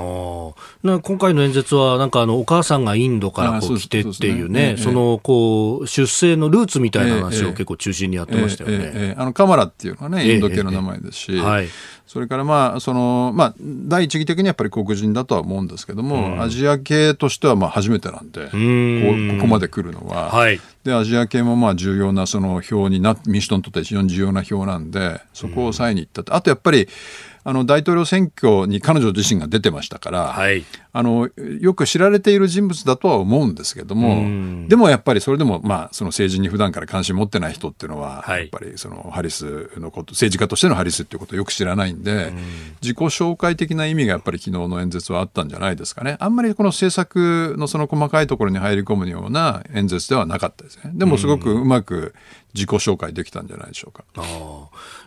[0.99, 8.75] 今回の演説はなんかあのお母さんがインドからこう来てっていうね、そのこう出生のルーツみたいな話を結構中心にやってましたよね。
[8.77, 11.67] えええ、あのカマラっていうのはねインド系の名前ですし、はい、
[12.07, 18.51] それからまあそのまあ第一義的にやっぱり黒人だとは思うんですけども、うん、アジア系としてはまあ初めてなんで、こ
[19.37, 20.29] ここまで来るのは。
[20.29, 20.59] はい。
[20.83, 26.87] でアジア系もまあ重要なその票にな民主党にとって非常に重要な票なんでそこを抑えにいったと、あとやっぱり
[27.47, 31.29] あの大統領選挙に彼女自身が出てましたから、はい、あの
[31.61, 42.33] よく知られている人物だとは思うんですけども、でもやっぱりそれでも、まあ、その政治に普段から関心持ってない人っていうのは、はい、やっぱりそのハリスのこと政治家としてのハリスっていうことをよく知らないんで、
[42.81, 46.17] 自己紹介的な意味がやっぱり昨日の演説はあったんじゃないですかね。
[46.19, 50.89] あんまりこの政策のその細かいところに入り込むような演説ではなかったですね。
[50.95, 52.15] でもすごくうまく
[52.55, 54.05] 自己紹介できたんじゃないでしょうか。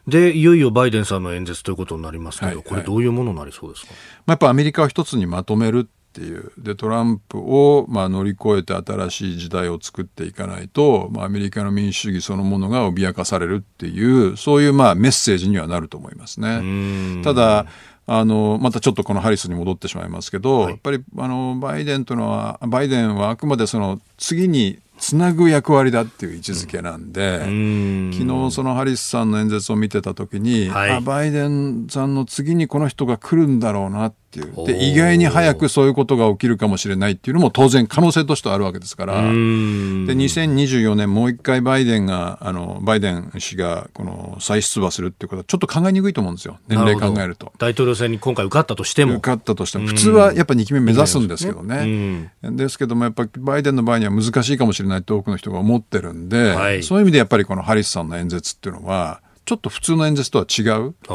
[0.07, 3.93] で、いよいよバイデンさんの演説ということになりますけど、はいはい、これどういうものになりそうですか、
[4.27, 6.53] まあ、やっぱアメリカを一つにまとめるっていう。
[6.59, 17.23] でトランプをまあ乗り越えて新しい時代を作っていかないと、まあ、アメリカの民主主義そのものが脅かされるっていうそういうまあメッセージにはなると思いますね。
[17.23, 17.67] ただ
[18.11, 34.67] あのまたちょっとこのハリスに戻ってしまいますけど、はい、やっぱりあのバイデンとのはバイデンはあくまでその次につなぐ役割だっていう位置づけなんで、うん、昨日そのハリスさんの演説を見てた時に、はい、あバイデンさんの次にこの人が来るんだろうなっていう。
[34.67, 39.23] で意外に早くそういうことが起きるかもしれないっていうのも当然可能性としてはあるわけですから。
[39.23, 46.59] で2024年もう一回バイデンがあのバイデン氏がこの再出馬するっていうことはちょっと考えにくいと思うんですよ。
[46.69, 47.53] 年齢考えると。
[47.59, 49.15] 大統領選に今回受かったとしても。
[49.15, 49.87] 受かったとしても。
[49.87, 52.31] 普通はやっぱ2期目目指すんですけどね。
[52.43, 60.95] ですけどもやっぱバイデンの場合には難しいかもしれないと多くの人が思ってるんで、はい、そういう意味でやっぱりこのハリスさんの演説っていうのはちょっと普通の演説とは違う。
[61.09, 61.13] あ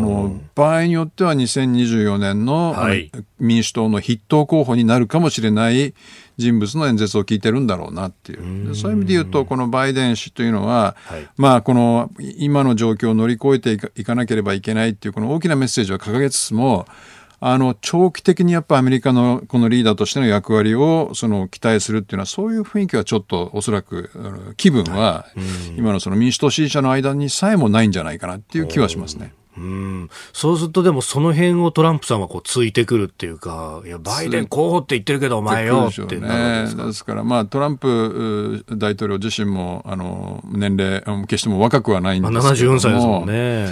[0.00, 5.94] の場合によっては2024年の、はい、民主党の筆頭候補になるかもしれない
[6.36, 8.74] 人物の演説を聞いてるんだろうなっていう。
[8.74, 16.86] そういう意味で言うとこのバイデン氏というのは、はい、まあこの今の状況を乗り越えていかなければいけないっていうこの大きなメッセージを掲げつつも
[17.38, 25.26] あの長期的にやっぱアメリカのこのリーダーとしての役割をその期待するっていうのはそういう雰囲気はちょっとおそらく気分は
[25.76, 29.34] 今のその民主党支持者の間にさえもないんじゃないかなっていう気はしますね。
[29.58, 37.14] うん、そうするとでもその辺をトランプさんはこうついてくるっていうか、いや、バイデン候補って言ってるけど、お前よってなるですか？
[37.14, 43.68] ら、まあ、トランプ大統領自身も、あの、年齢、決しても若くはないんですけども、74歳ですもんね。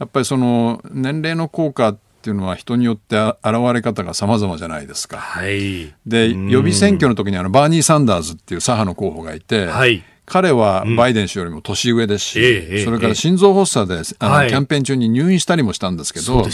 [0.00, 5.18] やっぱりその、年齢の効果っていうのは人によって現れ方が様々じゃないですか。
[5.18, 16.50] はい、で予備選挙の時にあのバーニー・サンダーズっていう左派の候補がいて、はい、彼はバイデン氏よりも年上ですし、うん、それから心臓発作で、あのキャンペーン中に入院したりもしたんですけど、ね、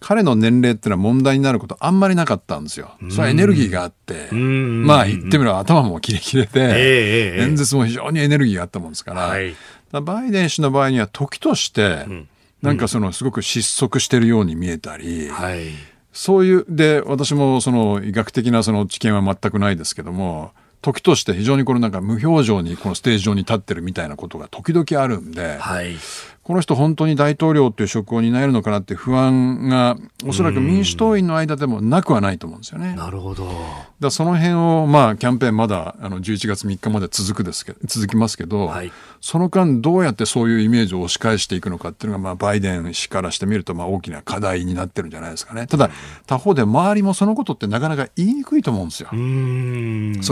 [0.00, 2.96] 彼の年齢っていうのは問題になることあんまりなかったんですよ。
[3.10, 9.54] それはエネルギーがあって、まあ言ってみれば頭もキレキレで、演説も非常にエネルギーがあったもんですから、はい、
[9.92, 12.28] バイデン氏の場合には時として、うん
[12.62, 15.68] なんかそのすごく失速してるように見えたり、はい、
[16.12, 25.96] そういうで私もその医学的なその知見は全くないですけども時として非常にこのなんか無表情にこのステージ上に立ってるみたいなことが時々あるんで、はい、
[26.46, 32.94] この人本当に大統領っていう職を担えるのかなって不安がおそらく民主党員の間でもなくはないと思うんですよね。
[32.94, 33.50] なるほど。
[33.98, 45.66] だその辺をまあキャンペーンまだあの11月3日まで続くですけ続きますけど、はい、その間どうやってそういうイメージを押し返していくのかっていうのがまあバイデン氏からしてみるとまあ大きな課題になってるんじゃないですかね。
[45.66, 45.90] ただ
[46.28, 49.08] 他方で周りもそのことってなかなか言いにくいと思うんですよ。
[49.08, 49.16] そ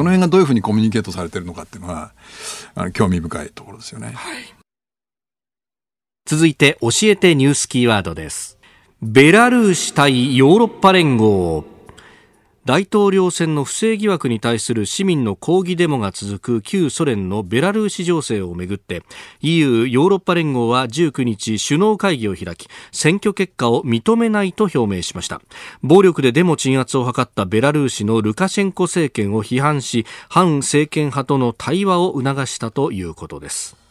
[0.04, 2.12] の辺がどういうふうにコミュニケートされてるのかっていうのは
[2.76, 4.12] あの興味深いところですよね。
[4.14, 4.63] はい
[6.26, 8.58] 続いて教えてニュースキーワードです。
[9.02, 11.66] ベラルーシ対ヨーロッパ連合。
[12.64, 19.02] 大統領選の不正疑惑に対する市民の抗議デモが続く旧ソ連のベラルーシ情勢をめぐって
[19.42, 25.42] EU ヨーロッパ連合は19日首脳会議を開き選挙結果を認めないと表明しました。
[25.82, 33.83] 暴力でデモ鎮圧を図ったベラルーシのルカシェンコ政権を批判し反政権派との対話を促したということです。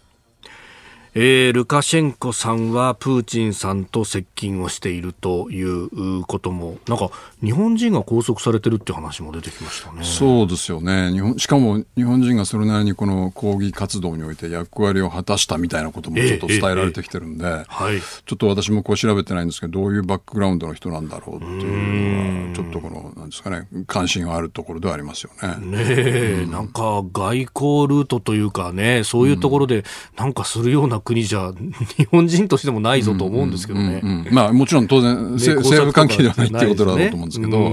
[1.15, 7.11] えー、ルカシェンコさんはプーチンさんと接近をしているということも、なんか
[7.43, 10.03] 日本人が拘束されてるって話も出てきましたね。
[10.03, 11.11] そうですよね。
[11.11, 25.77] 日本しかも日本人がそれなりにこの抗議活動において役割を果たしたみたいなこともちょっと伝えられてきてるんで、えーえーはい、ちょっと私もこう調べてないんですけど、どういうバックグラウンドの人なんだろうっていうのは、ちょっとこの、なんですかね、関心があるところではありますよね。
[25.77, 29.83] ねえ、うん、なんか外交ルートというかね、そういうところで
[30.17, 31.51] なんかするような国じゃ
[31.97, 34.01] 日本人としてもないぞと思うんですけどね。
[34.31, 37.71] まあもちろん当然、政府関係ではないっていうことだろうと思うんですけど、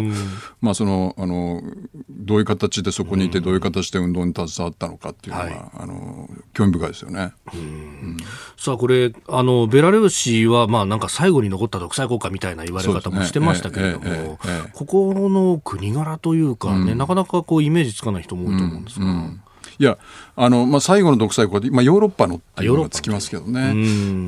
[0.60, 1.62] まあその、あの、
[2.08, 7.32] どういう形でそこにいて、どういう形で運動に携わったのかっていうのは、はい、あの、興味深いですよね。
[8.56, 14.38] さあこれ、あの、ベラルーシは、まあなんか最後に残った独裁国家みたいな言われ方もしてましたけれども、
[14.72, 19.06] ここの国柄というかね、なかなかこうイメージつかない人も多いと思うんですが。
[19.80, 19.96] いや、
[20.36, 23.72] あの、まあ、最後の独裁国家、まあ、ヨーロッパのっていうのがつきますけどね。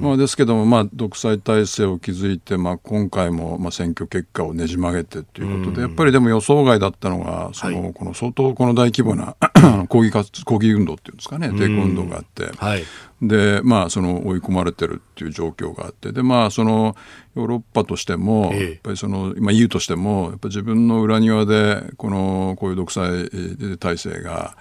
[0.01, 9.37] まあ、ですけども、まあ、独裁体制を築いて、まあ、今回も、まあ、選挙結果をねじ曲げてということで、やっぱりでも予想外だったのが、その、はい、この相当この大規模な
[9.91, 12.85] 抗議活、抗議運動っていうんですかね、抵抗運動があって、はい、
[13.21, 16.97] で、まあ、その追い込まれてるっていう状況があって、で、まあ、その、
[17.37, 23.29] ヨーロッパとしても、やっぱりその、まあ、EU としても、やっぱ自分の裏庭で、この、こういう独裁
[23.79, 24.57] 体制が、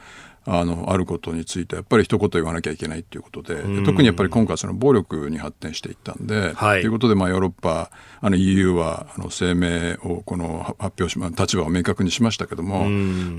[0.45, 12.87] あのあることについてやっぱり一言言わなきゃいけないということで、特にやっぱり今回その暴力に発展していったんで、はい、ということでまあヨーロッパあの EU はあの声明をこの発表しま立場を明確にしましたけども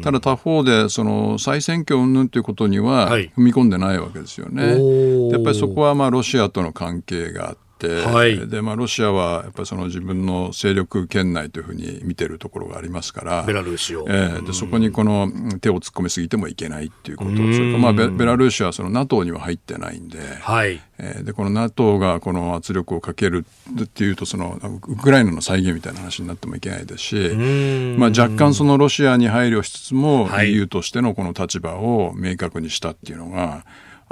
[0.02, 4.64] ただ他方でその再選挙云々ということには踏み込んでないわけですよね。
[4.64, 15.30] はい、やっぱりそこはまあロシアとの関係があって、はい、でまあ、ロシアはやっぱりその自分の勢力圏内というふうに見てるところがありますからベラルーシを、えー、でそこにこの
[15.60, 20.80] 手を突っ込みすぎてもいけないっていうことそれからまあベベラルーシはその NATO には入ってないんで,、はい。
[20.98, 23.44] えー、でこの NATO がこの圧力をかける
[23.82, 33.64] っていうとそのウクライナの再現みたいな話になってもいけないですし、まあ、若干そのロシアに配慮しつつも EU としてのこの立場を明確にしたっていうのが、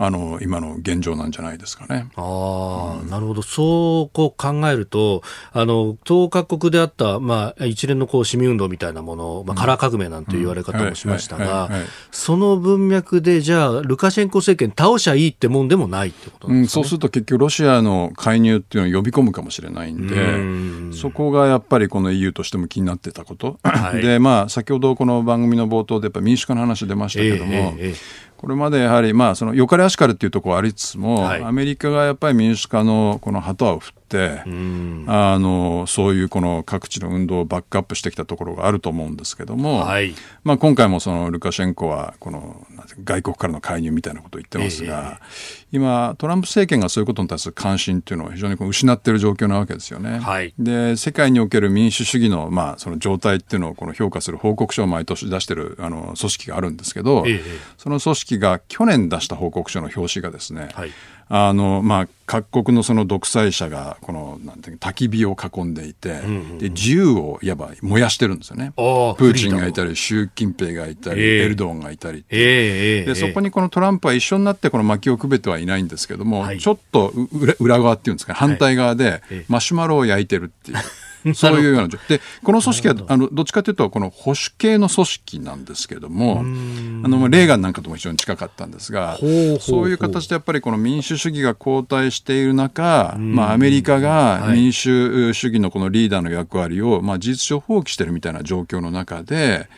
[0.02, 2.08] あの今の現状なんじゃないですかね。
[2.16, 3.42] ああ、うん、なるほど。
[3.42, 5.22] そうこう考えると、
[5.52, 11.68] あの当各国であったまあ一連のこう市民運動みたいなもの、まあカラー革命なんて言われ方もしましたが、
[12.10, 23.58] その文脈でじゃあルカシェンコ政権倒しゃいいってもんでもないってことね、うん、そうすると結局ロシアの介入っていうのを呼び込むかもしれないんで、そこがやっぱりこの EU としても気になってたこと。
[23.62, 27.52] はい、でまあ先ほどこの番組の冒頭でやっぱ民主化の話出ましたけども。
[27.52, 42.66] えーえーえーこれまでやはり、まあ、そのよかれあしかれっていうところはありつつも、はい、アメリカがやっぱり民主化のこの旗を振って、あのそういうこの各地の運動をバックアップしてきたところがあると思うんですけども、はい、まあ、今回もそのルカシェンコはこの
[43.04, 50.18] 外国からの介入みたいなことを言ってますが、えー、今トランプ政権がそういうことに対する関心っていうのを非常にこう失っている状況なわけですよね。
[50.18, 57.42] はい、で世界における民主主義の,、まあその状態っていうのをこの評価する報告書を毎年出してるあの組織があるんですけど、えー、
[57.78, 60.90] その組織が去年出した報告書の表紙がですね、はい
[61.32, 68.72] あの、まあ、各国のその独裁者が、この、なんていう焚き火を囲んでいて、うんうん、で、銃をいわば燃やしてるんですよね。
[68.74, 77.12] プーチンがいたり、習近平がいたり、えー、エルドーンがいたり、えー、で、そこにこのトランプは一緒になってこの薪をくべてはいないんですけども、はい、ちょっと
[77.60, 80.78] 裏側っていうんですか、反対側でマシュマロを焼いてるっていう。
[81.34, 81.98] そういうようなで
[82.42, 89.24] この組織はあのどっちかというとこの保守系の組織なんですけれどもあのレーガンなんかとも非常に近かったんですがそ
[89.82, 99.68] ういう形でやっぱりこの民主主義が後退している中、まあ、アメリカが民主主義のこのリーダーの役割を、まあ、事実上放棄しているみたいな状況の中で。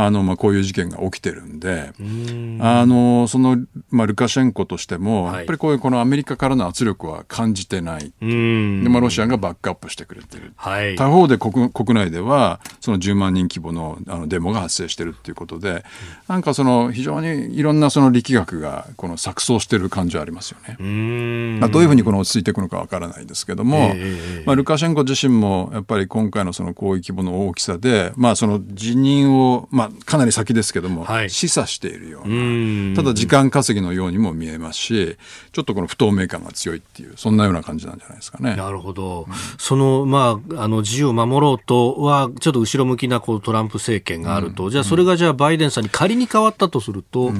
[0.00, 1.90] あの、まあ、こういう事件が起きてるんで、
[2.60, 3.58] あの、その、
[3.90, 8.12] まあ、ルカシェンコとしても、はい、やっぱりこういうこのアメリカからの圧力は感じてない。
[8.20, 10.52] で、まあ、ロシアがバックアップしてくれてる。
[10.54, 15.84] はい、他方で国国内では、その10万人規模のあのデモが発生してるっていうことで、
[16.28, 20.76] なんかその、非常にいろんなその力学が、この錯綜してる感じはありますよね。
[21.58, 35.16] まあ、どういうふうにこの落ち着いていくのかわからないですけども、えー、まあ、ルカシェンコ自身も、やっぱり今回のその攻撃規模の大きさで、まあ、その辞任を、まあ、かなり先ですけども、はい、示唆しているようなただ時間稼ぎのようにも見えますし
[35.52, 38.56] ちょっとこの不透明感が強いっていうそんなような感じなんじゃないですかね。
[38.56, 47.32] なるほど、うん、その,、まあ、あの自由を守ろうとはちょっと後ろ向きなこうトランプ政権があると、うん、じゃあそれがじゃあバイデンさんに仮に変わったとすると、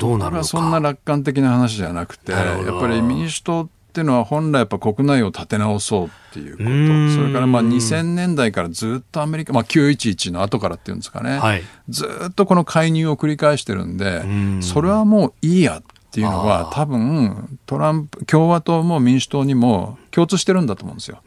[0.00, 7.22] どうなるのかそんな楽観的な話じゃなくてやっぱり民主党っていうのは本来やっぱ国内を立て直そうっていうこと。
[7.22, 14.24] それからまあ2000年代からずっとアメリカ、まあ、911の後からっていうんですかね、はい、ずっとこの介入を繰り返してるんで
[14.60, 21.22] それはもういいやっていうのは多分トランプ共和党も民主党にも共通してるんだと思うんですよ。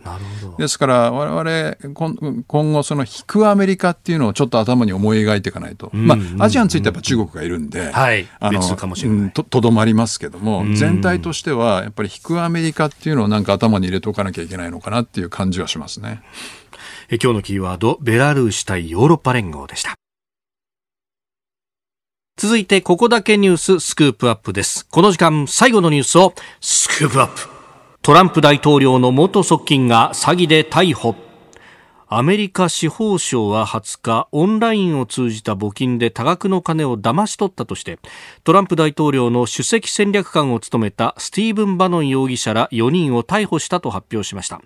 [0.58, 8.62] ですから我々今後その引くアメリカっていうのをちょっと頭に思い描いていかないと、まあ、アジアについてやっぱ中国がいるんで、はい、あの
[9.32, 16.22] とどまりますけども全体としてはやっぱり引くアメリカっていうのをなんか頭に入れておかなきゃいけないのかなっていう感じはしますね。
[17.10, 19.96] え今日のキーワードベラルーシ対ヨーロッパ連合でした。
[22.40, 24.86] 続いてここだけニューススクープアップです。
[24.92, 27.50] この時間最後のニュースをスクープアップ。
[28.04, 31.16] トランプ大統領の元側近が詐欺で逮捕。
[32.06, 37.98] アメリカ司法省は20日、オンラインを通じた募金で多額の金を騙し取ったとして、
[38.44, 44.62] トランプ大統領の首席戦略官を務めたスティーブン・バノン容疑者ら4人を逮捕したと発表しました。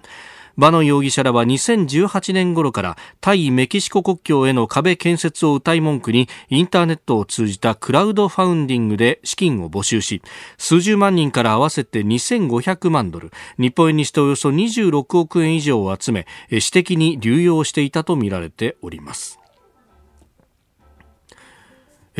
[0.61, 10.21] バノン容疑者らは2018年頃から対メキシコ国境への壁建設を謳い文句にインターネットを通じたクラウドファウンディングで資金を募集し
[10.59, 19.40] 数十万人から合わせて2500万ドル日本円にしておよそ26億円以上を集め私的に流用していたとみられております。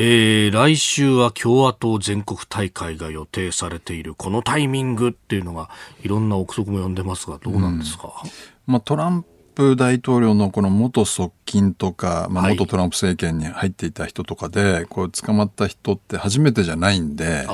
[0.03, 5.69] えー、来週は共和党全国大会が予定されているこのタイミングっていうのが
[6.01, 8.31] いろんな憶測も呼んでますがどうなんですか、うん、
[8.65, 9.23] まあ、トラン
[9.53, 17.51] プ大統領のこの元側近とか、まあ、元トランプ政権に入っていた人とかで、はい、こう捕まった人って初めてじゃないんでそ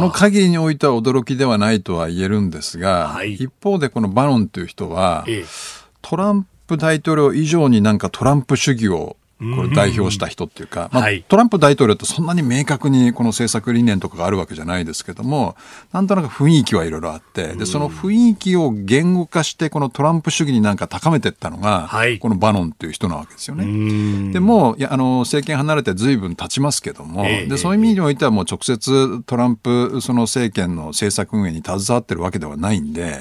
[0.00, 5.44] の限りにおいては驚きではないとは言えるんですが、はい、一方でこのバロンという人は、ええ、
[6.00, 15.56] トランプ大統領以上になんかトランプ主義をこれ代表した人っていうか、まあ、トランプ大統領ってそんなに明確にこの政策理念とかがあるわけじゃないですけども、
[15.92, 24.32] なんとなく雰囲気はいろいろあって、で、その雰囲気を言語化して、このトランプ主義になんか高めていったのが、このバノンっていう人なわけですよね。
[24.32, 33.20] でもいやあの、政権離れて随分経ちますけども、で、そういう意味においてはもう直接トランプその政権の政策運営に携わってるわけではないんで、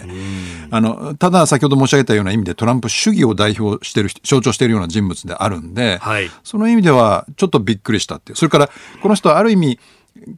[0.71, 8.35] あの、ただ先ほど申し上げたような意味でトランプ主義を代表してる、象徴しているような人物であるんで、はい、その意味ではちょっとびっくりしたっていう。
[8.35, 8.69] それから、
[9.01, 9.79] この人はある意味、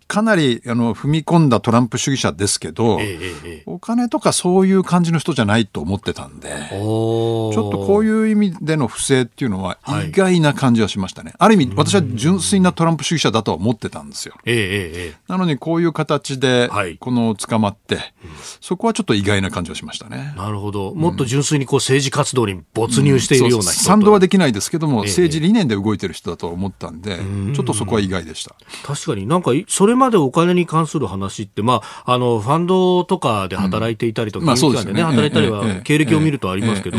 [0.08, 11.32] かなりあの踏み込んだトランプ主義者ですけど、ええ、お金とかそういう感じの人じゃないと思ってたんで、ちょっとこういう意味での不正っていうのは意外な感じはしましたね。
[11.32, 14.36] はい、ある意味、私は純粋なトランプ主義者だとは思ってたんですよ。
[14.46, 16.70] え、なのにこういう形で、
[17.00, 18.14] この捕まって、はい、
[18.62, 20.34] そこはちょっと意外な感じはしましたね。
[20.36, 20.96] なるほど。
[20.96, 27.20] もっと純粋にこう政治活動に没入しているような人、うん、賛同はできないですけども、政治理念で動いてる人だと思ったんで、
[27.54, 28.56] ちょっとそこは意外でした。
[28.84, 36.98] 確かになんかそれまでお金に関する話って、まあ、あのファンドとかで働いていたりとか、金融機関でね、働いたりは、経歴を見るとありますけど、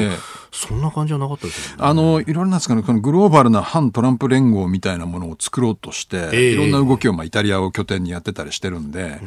[0.53, 1.83] そんな感じはなかったですよね。
[1.85, 9.21] あの、いろいろなんですかね、このグローバルな反トランプ連合みたいなものを作ろうとして、いろんな動きを、まあ、イタリアを拠点にやってたりしてるんで、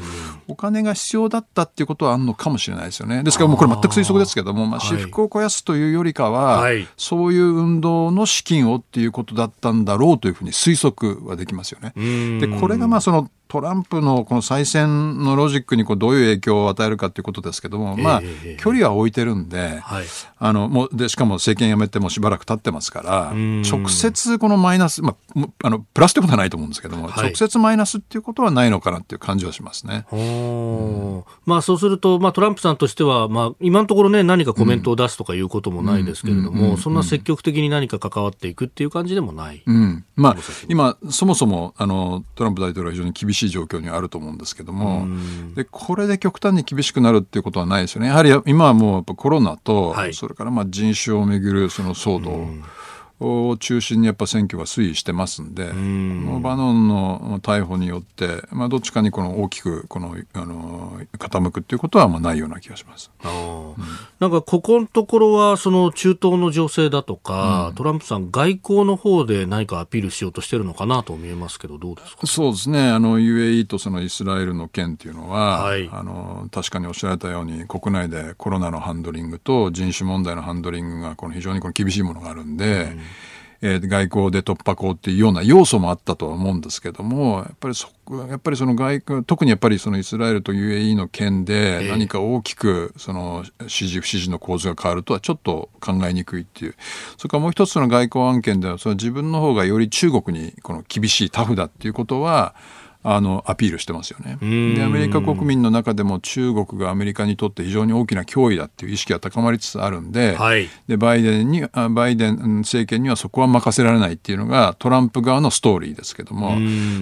[0.47, 3.23] お金が必要だったっていうことはあるのかもしれないですよね。
[3.23, 6.63] ですからもうこれ全く推測ですけども、まあ、私腹を肥やすというよりかは、
[6.97, 11.93] そういう運動の資金をっていうことだったんだろうというふうに推測はできますよね。
[12.39, 18.21] で、これがまあそのトランプのこの再選のロジックにこうどういう影響を与えるかということですけども、まあ、
[18.57, 19.81] 距離は置いてるんで、
[20.39, 23.33] あのもうでしかも政権辞めてもしばらく経ってますから、
[23.69, 30.05] 直接このマイナス、まあ、あのプラスってことはないと思うんですけども、直接マイナスっていうことはないのかなっていう感じはしますね。
[31.45, 39.61] まあ、そうすると、まあ、トランプさんとしては、まあ、今のところね、何かコメントを出すとかいうこともないですけれども、そんな積極的に何か関わっていくっていう感じでもない。
[39.65, 40.35] うん、まあ、
[40.69, 45.07] 今、そもそもあのトランプ大統領は非常に厳しいしい状況にあると思うんですけども、
[45.55, 48.07] でこれで極端に厳しくなるっていうことはないですよね。
[48.07, 52.47] やはり今はもうコロナと、はい、それからまあ人種をめぐるその騒動。
[53.21, 56.41] を中心にやっぱ選挙が推移してますんで、ん。
[56.41, 63.11] バノンの逮捕によって、まあ、どっちかにこの大きくこのあの傾くっていうことはまあないような気がします。
[63.23, 63.75] うん、
[64.19, 72.25] なんかここのところはその中東の情勢だとか、うん、トランプさん外交の方で何かアピールしようとしてるのかなと見えますけどどうですか？
[72.25, 72.89] そうですね。
[72.89, 82.83] あの UAE とそのイスラエルの件っていうのは、はい、あの確かにおっしゃられたように国内でコロナのハンドリングと人種問題のハンドリングがこの非常にこの厳しいものがあるんで。
[82.83, 83.01] うん
[83.61, 87.89] えー、外交で突破口っていうような要素もあったとは思うんですけどもやっぱりそ
[88.27, 96.75] やっぱりその外交特にやっぱりそのイスラエルと UAE の件で何か大きくその支持不支持の構図が変わるとはちょっと考えにくいっていう。
[97.17, 102.53] それからもう一つの外交案件ではその自分の方がより中国にこの厳しいタフだっていうことは
[103.03, 104.37] あのアピールしてますよね。
[104.75, 116.57] でアメリカ国民の中でも中国がアメリカにとって非常に大きな脅威だっていう意識が高まりつつあるんではい、でバイデンにバイデン政権にはそこは任せられないっていうのがトランプ側のストーリーですけども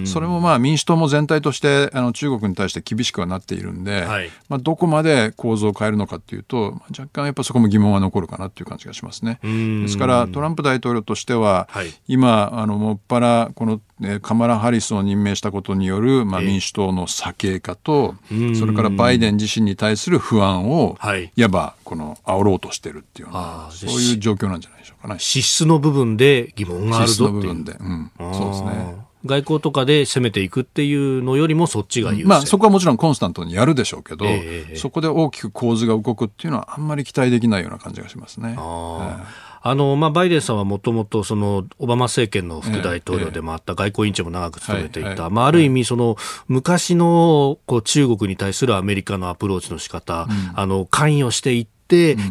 [0.06, 9.38] それもまあ民主党も全体としてあの中国に対して厳しくはなっているんで、はい、まあ、どこまで構造を変えるのかっていうと若干やっぱそこも疑問は残るかなっていう感じがしますね。
[9.42, 13.80] ですからトランプ大統領としては、はい、今あのもっぱらこの
[14.22, 18.14] カマラ・ハリスを任命したことによる、まあ、民主党の左傾化と、
[18.58, 20.96] それからバイデン自身に対する不安を、
[21.36, 25.20] い、わばこの煽ろうとしてるっていうようなそういう状況なんじゃないでしょうかね。
[25.20, 27.40] 資質の部分で疑問があるぞっていう。
[27.40, 29.10] 部分で、うん、そうですね。
[29.26, 38.54] 外交とかで攻めていくっていうのよりもそっちが優まあ、そこはもちろんコンスタントにやるでしょうけど、えー、そこで大きく構図が動くっていうのはあんまり期待できないような感じがしますね。
[38.56, 41.22] あーあのまあ、バイデンさんはもともと
[41.78, 46.16] オバマ政権の副大統領でもあった、外交委員長も長く務めていた、まあ、ある意味その、
[46.48, 51.79] 昔のこう中国に対するアメリカのアプローチの仕方、うん、あの関与していって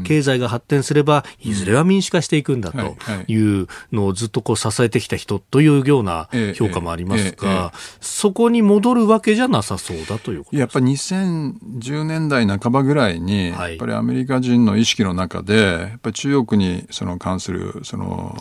[0.03, 2.97] 経済が発展すればいずれは民主化していくんだと
[3.27, 18.35] いうのをずっとこう支えてきた人というような評価もありますが、そこに戻るわけじゃなさそうだということやっぱり2010年代半ばぐらいに、やっぱりアメリカ人の意識の中でやっぱり中国にその関するその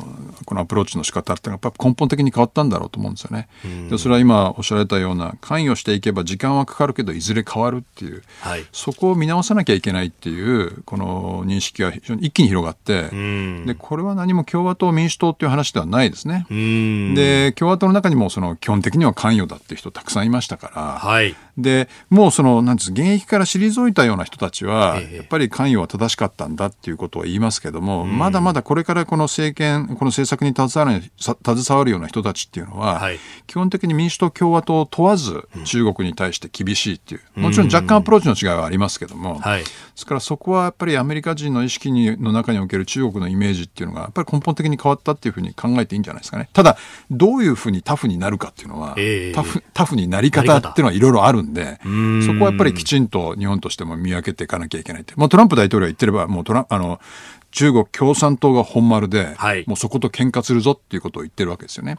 [0.45, 3.49] このアプローチの仕方ってやっぱ根本的に変わったんだろうと思うんですよね。
[3.91, 11.08] でそれは今おっしゃられたような関与していけば時間はかかるけどいずれ変わるっていう、はい、そこを見直さなきゃいけないっていうこの
[11.45, 13.09] 認識が非常に一気に広がって
[13.67, 16.47] でこれは何も共和党民主党っていう話ではないですね。
[17.15, 46.49] で共和党の中にもその基本的には関与だっていう人たくさんいましたから、はい、でもうそのなんです現役から退いたような人たちは、やっぱり関与は正しかったんだっていうことを言いますけども、まだまだこれからこの政権この政策に携わる携わるような人たちっていうのは、はい、基本的に民主党共和党を問わず中国に対して厳しいっていうもちろん若干アプローチの違いはありますけども、はい、ですからそこはやっぱりアメリカ人の意識にの中における中国のイメージっていうのがやっぱり根本的に変わったっていうふうに考えていいんじゃないですかね。
[46.53, 46.77] ただ
[47.11, 51.79] どういうふうにタフになるかっていうのは、えー、タフタフになり方っていうのはいろいろあるんで
[52.25, 57.01] そこはやっぱりきちんと日本としても見分けていかなきゃいけないって、まあ、トランプ大統領は言ってればもうトラあの
[57.51, 61.99] 中国共産党が本丸で、はい、もうそこと喧嘩するぞっていうことを言ってるわけですよね。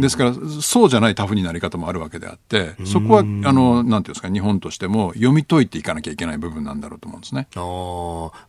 [0.00, 7.48] ですからそうじゃないタフになり方もあるわけであってそこはあのなんていうんですか日本としても読み解いていかなきゃいけない部分なんだろうと思うんですね。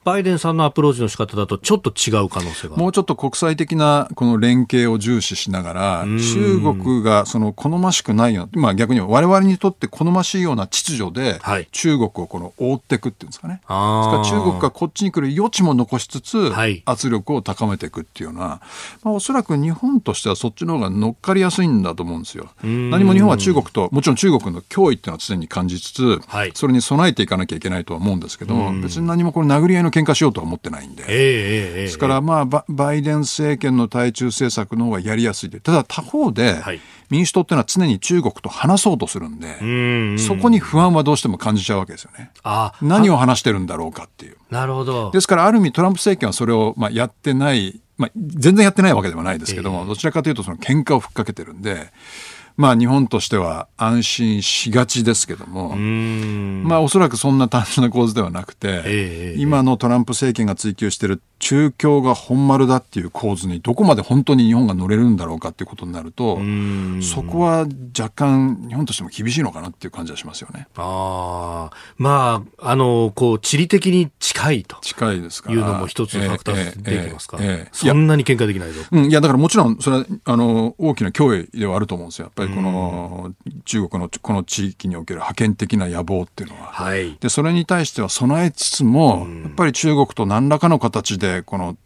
[0.03, 11.39] バイデンさんのアプローチの仕方だとちょっと違う可能性がもうちょっと国際的なこの連携を重視しながら中国がその好ましくないような、まあ、逆に我々にとって好ましいような秩序で
[11.71, 13.55] 中国をこの覆っていくっていうんですかね。
[13.55, 16.53] ですから中国がこっちに来る余地も残しつつつ、
[16.85, 18.61] 圧力を高めていくっていうのは、
[19.03, 22.49] まあ、おそらく日本としてはそっちの方が乗っかりやすいんだと思うんですよ。
[22.63, 31.03] 何も日本は中国と、もちろん中国の脅威っていうのは常に感じつつ、はい、それに備えていかなきゃいけないとは思うんですけど、別に何もこれ殴り合いの喧嘩しようとは思ってないんで。
[31.07, 35.59] えー、ですから、まあ、バイデン政権の対中政策の方がやりやすいで。
[35.59, 42.31] ただ他方で、はい民主党っていうのは常に中国と話そうとするんで、そこに不安はどうしても感じちゃうわけですよね。
[42.43, 44.37] あ何を話してるんだろうかっていう。
[44.49, 45.11] なるほど。
[45.11, 51.91] ですから、ある意味トランプ政権はそれをまあやってない、まあ、全然やってないわけではないですけども、えー、どちらかというとその喧嘩をふっかけてるんで、
[52.57, 66.39] まあ日本としては安心しがちですけども、まあおそらくそんな単純な構図ではなくて、えー、今のトランプ政権が追求している中共が本丸だっていう構図にどこまで本当に日本が乗れるんだろうかっていうことになると
[67.01, 67.67] そこは
[67.97, 70.67] 若干日本としても厳しいのかなっていう感じはしますよね。
[70.75, 74.77] あまああのこう地理的に近いと。
[74.81, 78.81] 近いですかいうのも一つのファクターできますか、えそんなに喧嘩できないぞ。
[78.91, 82.25] うん、いやだからもちろんそれはあの大きな脅威ではあると思うんですよ。
[82.25, 83.33] やっぱりこの
[83.65, 86.71] 中国のこの地域における覇権的な野望っていうのは。
[86.71, 91.77] はい、でそれに対しては備えつつもやっぱり中国と何らかの形ででこの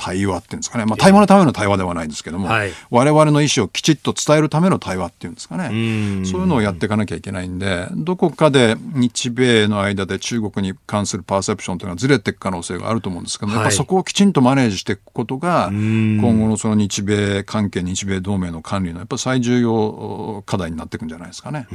[0.00, 21.68] 対話っていうんですかね、まあ、対話のための対話ではないんですけども、はい、我々の意思をきちっと伝えるための対話っていうんですかね、そういうのをやっていかなきゃいけないんで、どこかで日米の間で中国に関するパーセプションというのはずれていく可能性があると思うんですけど、やっぱそこをきちんとマネージしていくことが、今後のその日米関係、日米同盟の管理のやっぱ最重要課題になっていくんじゃないですかね。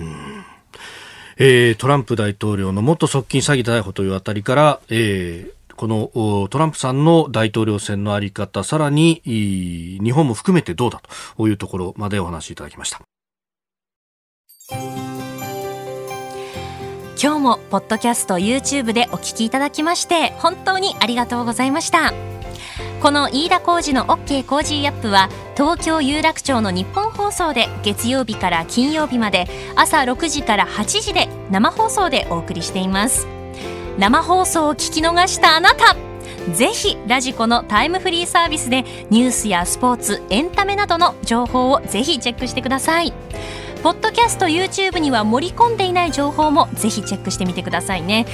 [1.37, 11.01] えー、トランプ大統領の元側近詐欺逮捕というあたりから、えーこのトランプさんの大統領選のあり方、さらに日本も含めてどうだ
[11.37, 13.01] というところまでお話しいただきました。
[17.21, 22.13] 今日もポッドキャスト YouTube でお聞きいただきまして本当にありがとうございました
[23.01, 33.27] この飯田浩司の OK コージーアップは東京有楽町の日本放送で月曜日から金曜日まで朝6時から8時で生放送でお送りしています
[33.97, 35.95] 生放送を聞き逃したあなた。
[36.53, 43.13] ぜひラジコのタイムフリーサービスでニュースやスポーツエンタメなどの情報をぜひチェックしてください。
[43.81, 48.25] ポッドキャスト YouTube には盛り込んでいない情報もぜひチェックしてみてくださいね。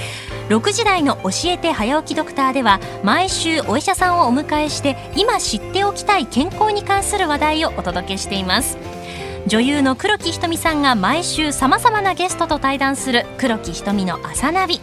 [0.48, 8.78] 6時台の教えて早起きドクターでは毎週お医者さんをお迎えして今知っておきたい健康に関する話題をお届けしています。
[9.46, 14.80] 女優の黒木ひとみさんが毎週さまざまなゲストと対談する黒木ひとみの朝ナビ。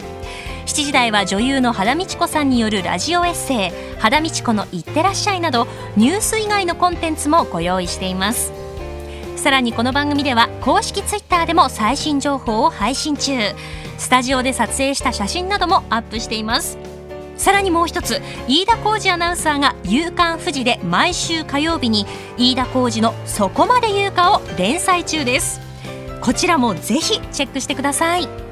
[0.70, 5.66] 7時台は女優の肌道子さんによるラジオエッセイ「肌道子のいってらっしゃい」など
[5.96, 8.52] ニュース以外のコンテンツもご用意しています。
[9.34, 13.32] さらにこの番組では公式ツイッターでも最新情報を配信中。
[13.98, 16.78] スタジオで撮影した写真などもアップしています。
[17.36, 22.06] さらにもう一つ飯田浩二アナウンサーが「夕刊富士」で毎週火曜日に
[22.38, 25.60] 飯田浩二の「そこまで言うか」を連載中です。
[26.20, 28.49] こちらもぜひチェックしてください。